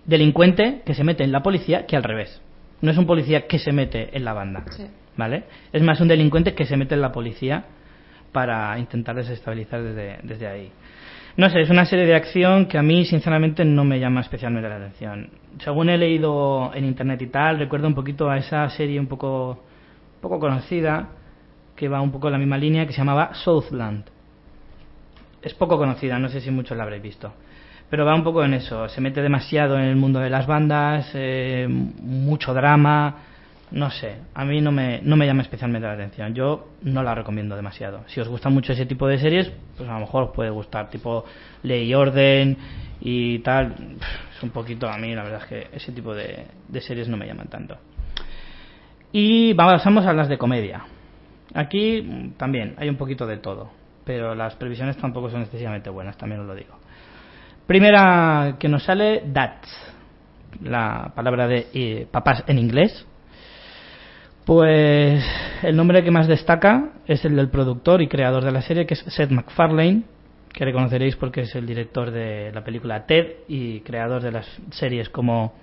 [0.05, 2.41] delincuente que se mete en la policía que al revés.
[2.82, 4.86] No es un policía que se mete en la banda, Sí.
[5.17, 5.43] ¿vale?
[5.71, 7.65] Es más un delincuente que se mete en la policía
[8.32, 10.71] para intentar desestabilizar desde, desde ahí.
[11.38, 14.67] No sé, es una serie de acción que a mí sinceramente no me llama especialmente
[14.67, 15.29] la atención.
[15.59, 19.63] Según he leído en internet y tal, recuerdo un poquito a esa serie un poco,
[20.19, 21.09] poco conocida
[21.75, 24.03] que va un poco en la misma línea que se llamaba Southland.
[25.41, 27.34] Es poco conocida, no sé si muchos la habréis visto.
[27.89, 31.11] Pero va un poco en eso, se mete demasiado en el mundo de las bandas,
[31.13, 33.15] eh, mucho drama,
[33.72, 36.34] no sé, a mí no me, no me llama especialmente la atención.
[36.34, 38.03] Yo no la recomiendo demasiado.
[38.07, 40.89] Si os gusta mucho ese tipo de series, pues a lo mejor os puede gustar,
[40.89, 41.24] tipo
[41.63, 42.57] Ley y Orden
[42.99, 43.76] y tal.
[44.36, 46.47] Es un poquito, a mí la verdad es que ese tipo de,
[46.82, 47.78] series no me llaman tanto.
[49.13, 50.84] Y pasamos a las de comedia.
[51.53, 53.72] Aquí también hay un poquito de todo,
[54.05, 56.76] pero las previsiones tampoco son excesivamente buenas, también os lo digo.
[57.67, 59.93] Primera que nos sale, Dads,
[60.61, 63.05] la palabra de eh, papás en inglés.
[64.45, 65.23] Pues
[65.61, 68.95] el nombre que más destaca es el del productor y creador de la serie, que
[68.95, 70.01] es Seth MacFarlane,
[70.51, 75.09] que reconoceréis porque es el director de la película Ted y creador de las series
[75.09, 75.53] como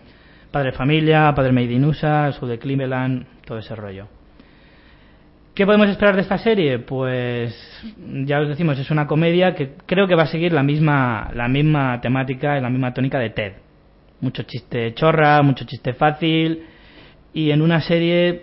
[0.53, 4.07] Padre Familia, Padre Made in USA, de Cleveland, todo ese rollo.
[5.55, 6.79] ¿Qué podemos esperar de esta serie?
[6.79, 7.53] Pues
[8.25, 11.49] ya os decimos, es una comedia que creo que va a seguir la misma, la
[11.49, 13.53] misma temática y la misma tónica de Ted.
[14.21, 16.63] Mucho chiste chorra, mucho chiste fácil
[17.33, 18.41] y en una serie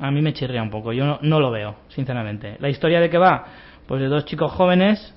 [0.00, 0.92] a mí me chirría un poco.
[0.92, 2.56] Yo no, no lo veo, sinceramente.
[2.60, 3.44] ¿La historia de qué va?
[3.86, 5.14] Pues de dos chicos jóvenes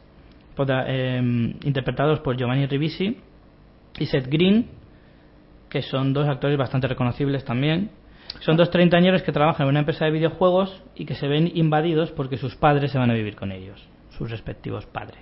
[0.56, 1.20] prota- eh,
[1.64, 3.18] interpretados por Giovanni Ribisi
[4.00, 4.68] y Seth Green,
[5.70, 7.90] que son dos actores bastante reconocibles también.
[8.42, 12.12] Son dos treintañeros que trabajan en una empresa de videojuegos y que se ven invadidos
[12.12, 15.20] porque sus padres se van a vivir con ellos, sus respectivos padres.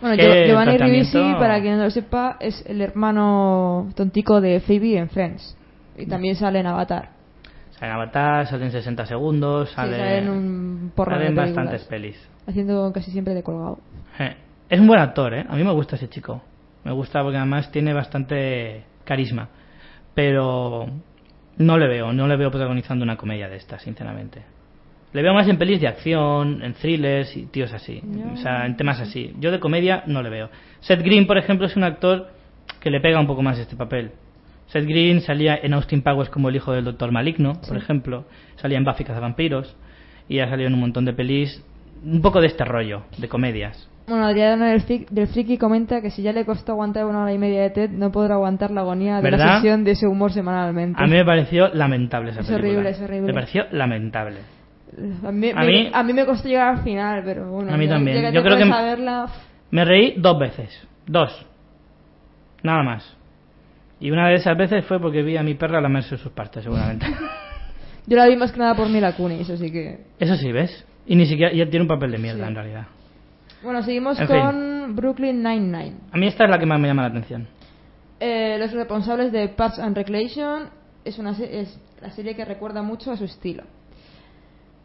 [0.00, 0.78] Bueno, ¿Qué Gio- Giovanni?
[0.78, 5.56] Ribisi, para quien no lo sepa, es el hermano tontico de Phoebe en Friends.
[5.98, 7.10] Y también sale en Avatar.
[7.78, 11.54] Salen Avatar, salen 60 segundos, Sí, sale, sale en un porro de películas.
[11.54, 12.28] bastantes pelis.
[12.46, 13.78] Haciendo casi siempre de colgado.
[14.68, 15.46] Es un buen actor, ¿eh?
[15.48, 16.42] A mí me gusta ese chico.
[16.84, 19.48] Me gusta porque además tiene bastante carisma.
[20.14, 20.86] Pero
[21.58, 24.42] no le veo, no le veo protagonizando una comedia de estas, sinceramente.
[25.12, 28.02] Le veo más en pelis de acción, en thrillers y tíos así.
[28.34, 29.34] O sea, en temas así.
[29.38, 30.50] Yo de comedia no le veo.
[30.80, 32.28] Seth Green, por ejemplo, es un actor
[32.80, 34.12] que le pega un poco más este papel.
[34.68, 37.76] Seth Green salía en Austin Powers como el hijo del Doctor Maligno, por Sí.
[37.76, 38.24] ejemplo.
[38.56, 39.76] Salía en Buffy Cazavampiros.
[40.28, 41.62] Y ha salido en un montón de pelis.
[42.04, 43.88] Un poco de este rollo, de comedias.
[44.06, 47.32] Bueno, Adriano del, Fri- del Friki comenta que si ya le costó aguantar una hora
[47.32, 49.56] y media de TED, no podrá aguantar la agonía de la ¿Verdad?
[49.56, 51.02] sesión de ese humor semanalmente.
[51.02, 52.70] A mí me pareció lamentable esa Es película.
[52.70, 53.26] horrible, es horrible.
[53.26, 54.36] Me pareció lamentable.
[55.26, 57.72] A mí, A me, mí- a mí me costó llegar al final, pero bueno.
[57.72, 58.22] A mí ya- también.
[58.22, 59.26] ya Yo te creo que- pones a verla,
[59.70, 60.86] Me reí dos veces.
[61.06, 61.46] Dos.
[62.62, 63.16] Nada más.
[64.00, 67.06] Y una de esas veces fue porque vi a mi perra lamerse sus partes, seguramente.
[68.06, 70.04] Yo la vi más que nada por Mila Kunis, así que...
[70.18, 70.84] Eso sí, ¿ves?
[71.06, 71.52] Y ni siquiera...
[71.52, 72.48] Y tiene un papel de mierda, Sí.
[72.48, 72.86] en realidad.
[73.62, 75.96] Bueno, seguimos En con Brooklyn Nine-Nine.
[76.12, 77.48] A mí esta es la que más me llama la atención.
[78.20, 80.70] Eh, los responsables de Parks and Recreation
[81.04, 83.64] es, una, es la serie que recuerda mucho a su estilo.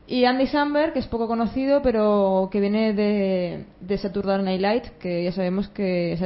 [0.05, 4.91] Y Andy Samberg, que es poco conocido, pero que viene de, de Saturday Night Live,
[4.99, 6.17] que ya sabemos que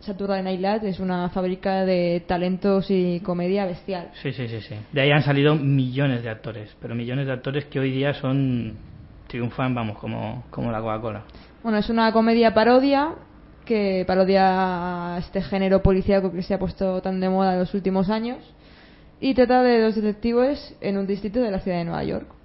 [0.00, 4.10] Saturday Night Live es una fábrica de talentos y comedia bestial.
[4.22, 4.74] Sí, sí, sí, sí.
[4.92, 6.74] De ahí han salido millones de actores.
[6.80, 8.76] Pero millones de actores que hoy día son...
[9.28, 11.22] Triunfan, vamos, como, como la Coca-Cola.
[11.62, 13.10] Bueno, es una comedia parodia
[13.66, 18.08] que parodia este género policíaco que se ha puesto tan de moda en los últimos
[18.08, 18.38] años
[19.20, 22.37] y trata de dos detectives en un distrito de la ciudad de Nueva York.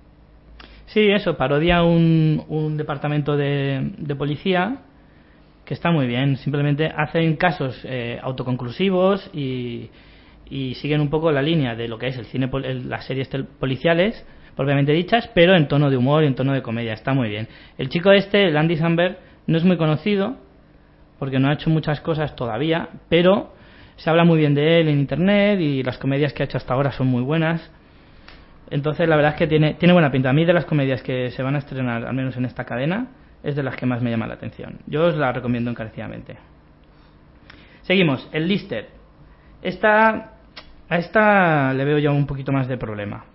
[0.87, 4.81] Sí, eso, parodia un, departamento de, de policía
[5.65, 6.37] que está muy bien.
[6.37, 9.89] Simplemente hacen casos eh, autoconclusivos y,
[10.49, 12.49] y siguen un poco la línea de lo que es el cine,
[12.85, 13.29] las series
[13.59, 14.25] policiales,
[14.55, 16.93] propiamente dichas, pero en tono de humor y en tono de comedia.
[16.93, 17.47] Está muy bien.
[17.77, 18.77] El chico este, el Andy
[19.47, 20.37] no es muy conocido
[21.19, 23.53] porque no ha hecho muchas cosas todavía, pero
[23.95, 26.73] se habla muy bien de él en internet y las comedias que ha hecho hasta
[26.73, 27.71] ahora son muy buenas.
[28.69, 30.29] Entonces, la verdad es que tiene, tiene buena pinta.
[30.29, 33.07] A mí, de las comedias que se van a estrenar, al menos en esta cadena,
[33.43, 34.79] es de las que más me llama la atención.
[34.87, 36.37] Yo os la recomiendo encarecidamente.
[37.83, 38.87] Seguimos, el Lister.
[39.61, 40.33] Esta,
[40.89, 43.25] a esta le veo ya un poquito más de problema.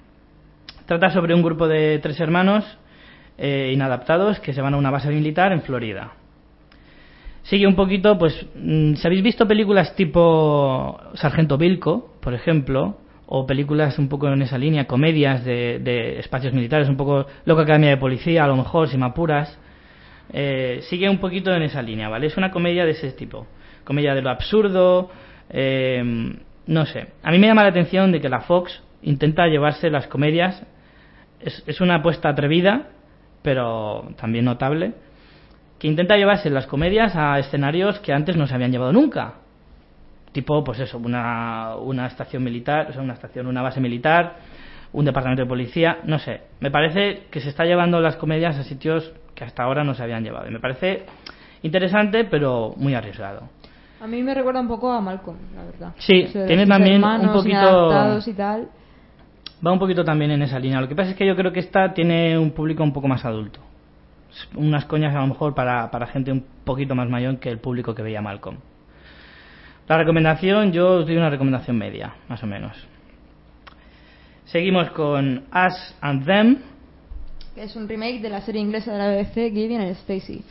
[0.86, 2.64] Trata sobre un grupo de tres hermanos
[3.36, 6.12] eh, inadaptados que se van a una base militar en Florida.
[7.42, 12.98] Sigue un poquito, pues, mm, si habéis visto películas tipo Sargento Vilco, por ejemplo,
[13.30, 17.90] o películas un poco en esa línea, comedias de, espacios militares, un poco Loca Academia
[17.90, 19.58] de Policía, a lo mejor, si me apuras,
[20.32, 22.26] eh, sigue un poquito en esa línea, ¿vale?
[22.26, 23.46] Es una comedia de ese tipo,
[23.84, 25.10] comedia de lo absurdo,
[25.50, 26.02] eh,
[26.66, 27.08] no sé.
[27.22, 30.66] A mí me llama la atención de que la Fox intenta llevarse las comedias,
[31.40, 32.88] es una apuesta atrevida,
[33.42, 34.94] pero también notable,
[35.78, 39.34] que intenta llevarse las comedias a escenarios que antes no se habían llevado nunca.
[40.32, 44.36] Tipo, pues eso, una, una estación militar, o sea, una estación, una base militar,
[44.92, 46.42] un departamento de policía, no sé.
[46.60, 50.02] Me parece que se está llevando las comedias a sitios que hasta ahora no se
[50.02, 50.48] habían llevado.
[50.48, 51.04] Y me parece
[51.62, 53.48] interesante, pero muy arriesgado.
[54.00, 55.92] A mí me recuerda un poco a Malcolm, la verdad.
[55.98, 58.68] Sí, tiene también un poquito- inadaptados y tal.
[59.66, 60.80] Va un poquito también en esa línea.
[60.80, 63.24] Lo que pasa es que yo creo que esta tiene un público un poco más
[63.24, 63.58] adulto.
[64.54, 67.92] Unas coñas a lo mejor para, para gente un poquito más mayor que el público
[67.94, 68.58] que veía Malcolm.
[69.88, 72.76] La recomendación, yo os doy una recomendación media, más o menos.
[74.44, 76.58] Seguimos con Us and Them.
[77.54, 80.44] que es un remake de la serie inglesa de la BBC Gideon and Stacy.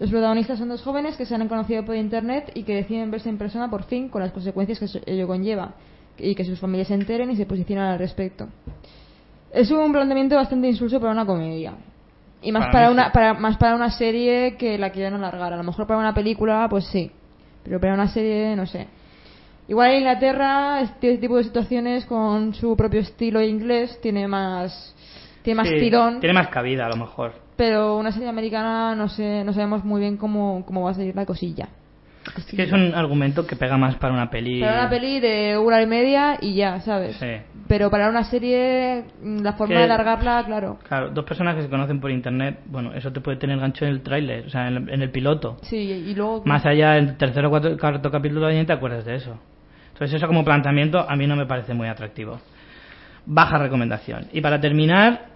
[0.00, 3.28] Los protagonistas son dos jóvenes que se han conocido por internet y que deciden verse
[3.28, 5.74] en persona por fin con las consecuencias que ello conlleva
[6.18, 8.48] y que sus familias se enteren y se posicionen al respecto.
[9.52, 11.74] Es un planteamiento bastante insulso para una comedia.
[12.42, 15.52] Y más Para una para, más para una serie que la quieran alargar.
[15.52, 17.12] A lo mejor para una película, pues sí.
[17.64, 18.86] Pero para una serie, no sé.
[19.68, 24.94] Igual en Inglaterra, este tipo de situaciones con su propio estilo inglés tiene más
[25.42, 27.32] tiene más Sí, tirón Tiene más cabida, a lo mejor.
[27.56, 31.14] pero una serie americana no sé no sabemos muy bien cómo, cómo va a salir
[31.14, 31.68] la cosilla
[32.36, 34.60] Es que es un argumento que pega más para una peli.
[34.60, 37.26] para una peli de una hora y media y ya sabes Sí.
[37.66, 41.62] pero para una serie mm, la forma Que- de alargarla claro Claro, dos personas que
[41.62, 44.68] se conocen por internet, bueno, eso te puede tener gancho en el tráiler, o sea,
[44.68, 45.56] en el, en el piloto.
[45.62, 49.16] sí y luego Más allá del tercero o cuarto, cuarto capítulo ya te acuerdas de
[49.16, 49.36] eso.
[49.92, 52.40] Entonces eso como planteamiento a mí no me parece muy atractivo.
[53.26, 54.26] Baja recomendación.
[54.32, 55.26] Y para terminar,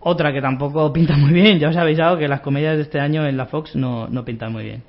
[0.00, 1.58] otra que tampoco pinta muy bien.
[1.58, 4.24] Ya os he avisado que las comedias de este año en la Fox no, no
[4.24, 4.82] pintan muy bien.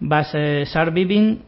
[0.00, 1.40] Va a ser Surviving,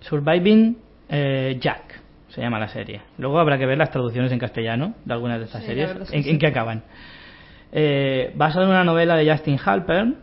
[0.00, 0.76] Surviving
[1.08, 3.00] eh, Jack, se llama la serie.
[3.18, 5.90] Luego habrá que ver las traducciones en castellano de algunas de estas Sí, series.
[6.12, 6.30] ¿En, sí.
[6.30, 6.82] en qué acaban?
[7.72, 10.16] Eh, basado en una novela de Justin Halpern,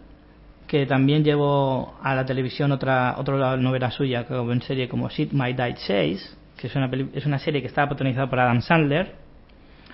[0.67, 5.31] que también llevó a la televisión otra, otra novela suya como en serie como Sit
[5.33, 8.61] My Died Says, que es una, peli- es una serie que estaba protagonizada por Adam
[8.61, 9.13] Sandler,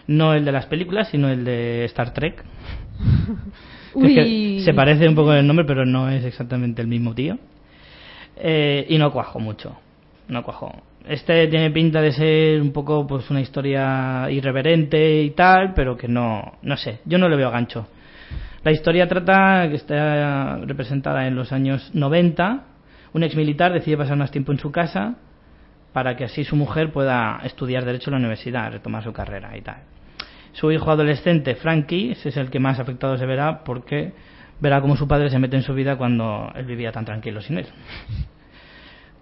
[0.07, 2.43] no el de las películas, sino el de Star Trek.
[3.93, 4.61] Que es que Uy.
[4.63, 7.37] se parece un poco el nombre, pero no es exactamente el mismo tío.
[8.37, 9.77] Eh, y no cuajó mucho.
[10.27, 10.73] No cuajó.
[11.07, 16.07] Este tiene pinta de ser un poco pues una historia irreverente y tal, pero que
[16.07, 17.87] no, no sé, yo no le veo gancho.
[18.63, 22.63] La historia trata que está representada en los años 90.
[23.13, 25.15] Un ex militar decide pasar más tiempo en su casa
[25.93, 29.61] para que así su mujer pueda estudiar derecho en la universidad, retomar su carrera y
[29.61, 29.77] tal.
[30.53, 34.13] Su hijo adolescente, Frankie, es el que más afectado se verá porque
[34.61, 37.57] verá cómo su padre se mete en su vida cuando él vivía tan tranquilo sin
[37.57, 37.65] él.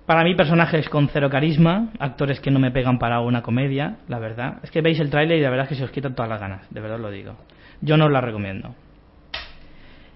[0.06, 4.20] Para mí, personajes con cero carisma, actores que no me pegan para una comedia, la
[4.20, 4.58] verdad.
[4.64, 6.40] Es que veis el tráiler y la verdad es que se os quitan todas las
[6.40, 7.36] ganas, de verdad os lo digo.
[7.82, 8.76] Yo no os la recomiendo.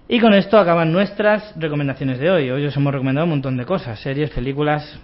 [0.06, 2.50] Y con esto acaban nuestras recomendaciones de hoy.
[2.50, 5.00] Hoy os hemos recomendado un montón de cosas, series, películas.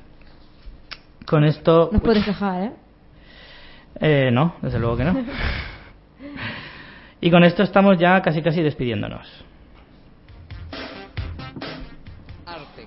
[1.24, 1.88] Con esto...
[1.92, 2.72] Nos puedes dejar, ¿eh?
[4.00, 5.24] Eh, no, desde luego que no.
[7.22, 9.44] Y con esto estamos ya casi casi despidiéndonos.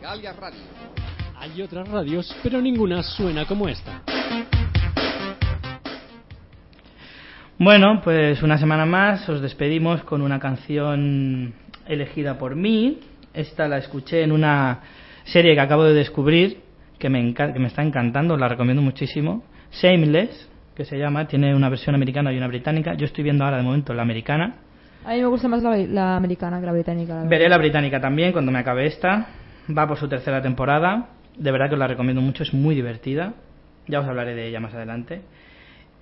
[0.03, 0.59] Artegalia Radio.
[1.39, 4.01] Hay otras radios, pero ninguna suena como esta.
[7.57, 11.53] Bueno, pues una semana más os despedimos con una canción
[11.87, 12.99] elegida por mí.
[13.33, 14.81] Esta la escuché en una
[15.23, 16.61] serie que acabo de descubrir
[16.99, 19.45] que me, que me está encantando, la recomiendo muchísimo.
[19.71, 22.93] Shameless, que se llama, tiene una versión americana y una británica.
[22.95, 24.55] Yo estoy viendo ahora de momento la americana.
[25.05, 27.15] A mí me gusta más la, la americana que la británica.
[27.15, 27.23] la.
[27.23, 29.42] Veré la británica también cuando me acabe esta.
[29.69, 31.09] Va por su tercera temporada.
[31.37, 33.33] De verdad que os la recomiendo mucho, es muy divertida.
[33.87, 35.21] Ya os hablaré de ella más adelante.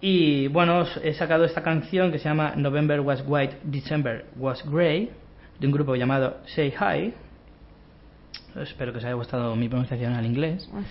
[0.01, 4.64] Y bueno, os he sacado esta canción que se llama November Was White, December Was
[4.70, 5.12] Grey,
[5.59, 7.14] de un grupo llamado Say Hi.
[8.59, 10.68] Espero que os haya gustado mi pronunciación al inglés.
[10.74, 10.82] Ah.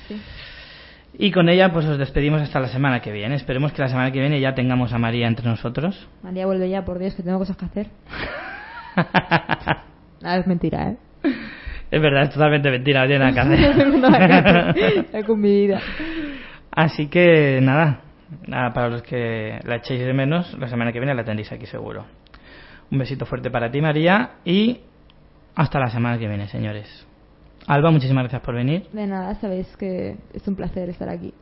[1.19, 3.35] Y con ella pues os despedimos hasta la semana que viene.
[3.35, 6.09] Esperemos que la semana que viene ya tengamos a María entre nosotros.
[6.23, 7.89] María, vuelve ya, por Dios, que tengo cosas que hacer.
[10.21, 10.97] Nada, es mentira, ¿eh?
[11.91, 13.87] Es verdad, es totalmente mentira, no tiene nada que hacer.
[15.13, 15.81] No con mi vida.
[16.71, 18.01] Así que nada,
[18.47, 21.67] nada, para los que la echéis de menos, la semana que viene la tendréis aquí
[21.67, 22.07] seguro.
[22.91, 24.81] Un besito fuerte para ti, María, y
[25.55, 27.07] hasta la semana que viene, señores.
[27.67, 28.87] Alba, muchísimas gracias por venir.
[28.93, 31.35] De nada, sabéis que es un placer estar aquí.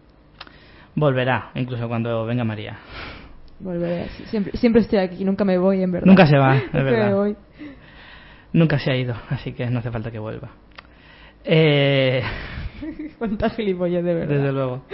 [0.94, 2.78] Volverá, incluso cuando venga María.
[3.61, 4.09] Volveré.
[4.26, 6.07] Siempre, siempre estoy aquí, nunca me voy, en verdad.
[6.07, 7.09] Nunca se va, es verdad.
[7.09, 7.36] me voy.
[8.53, 10.51] Nunca se ha ido, así que no hace falta que vuelva.
[11.44, 12.22] Eh,
[13.18, 14.36] Cuánta gilipollas, de verdad.
[14.36, 14.84] desde luego.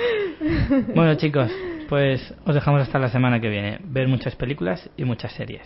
[0.95, 1.51] Bueno, chicos,
[1.89, 3.79] pues os dejamos hasta la semana que viene.
[3.85, 5.63] Ver muchas películas y muchas series.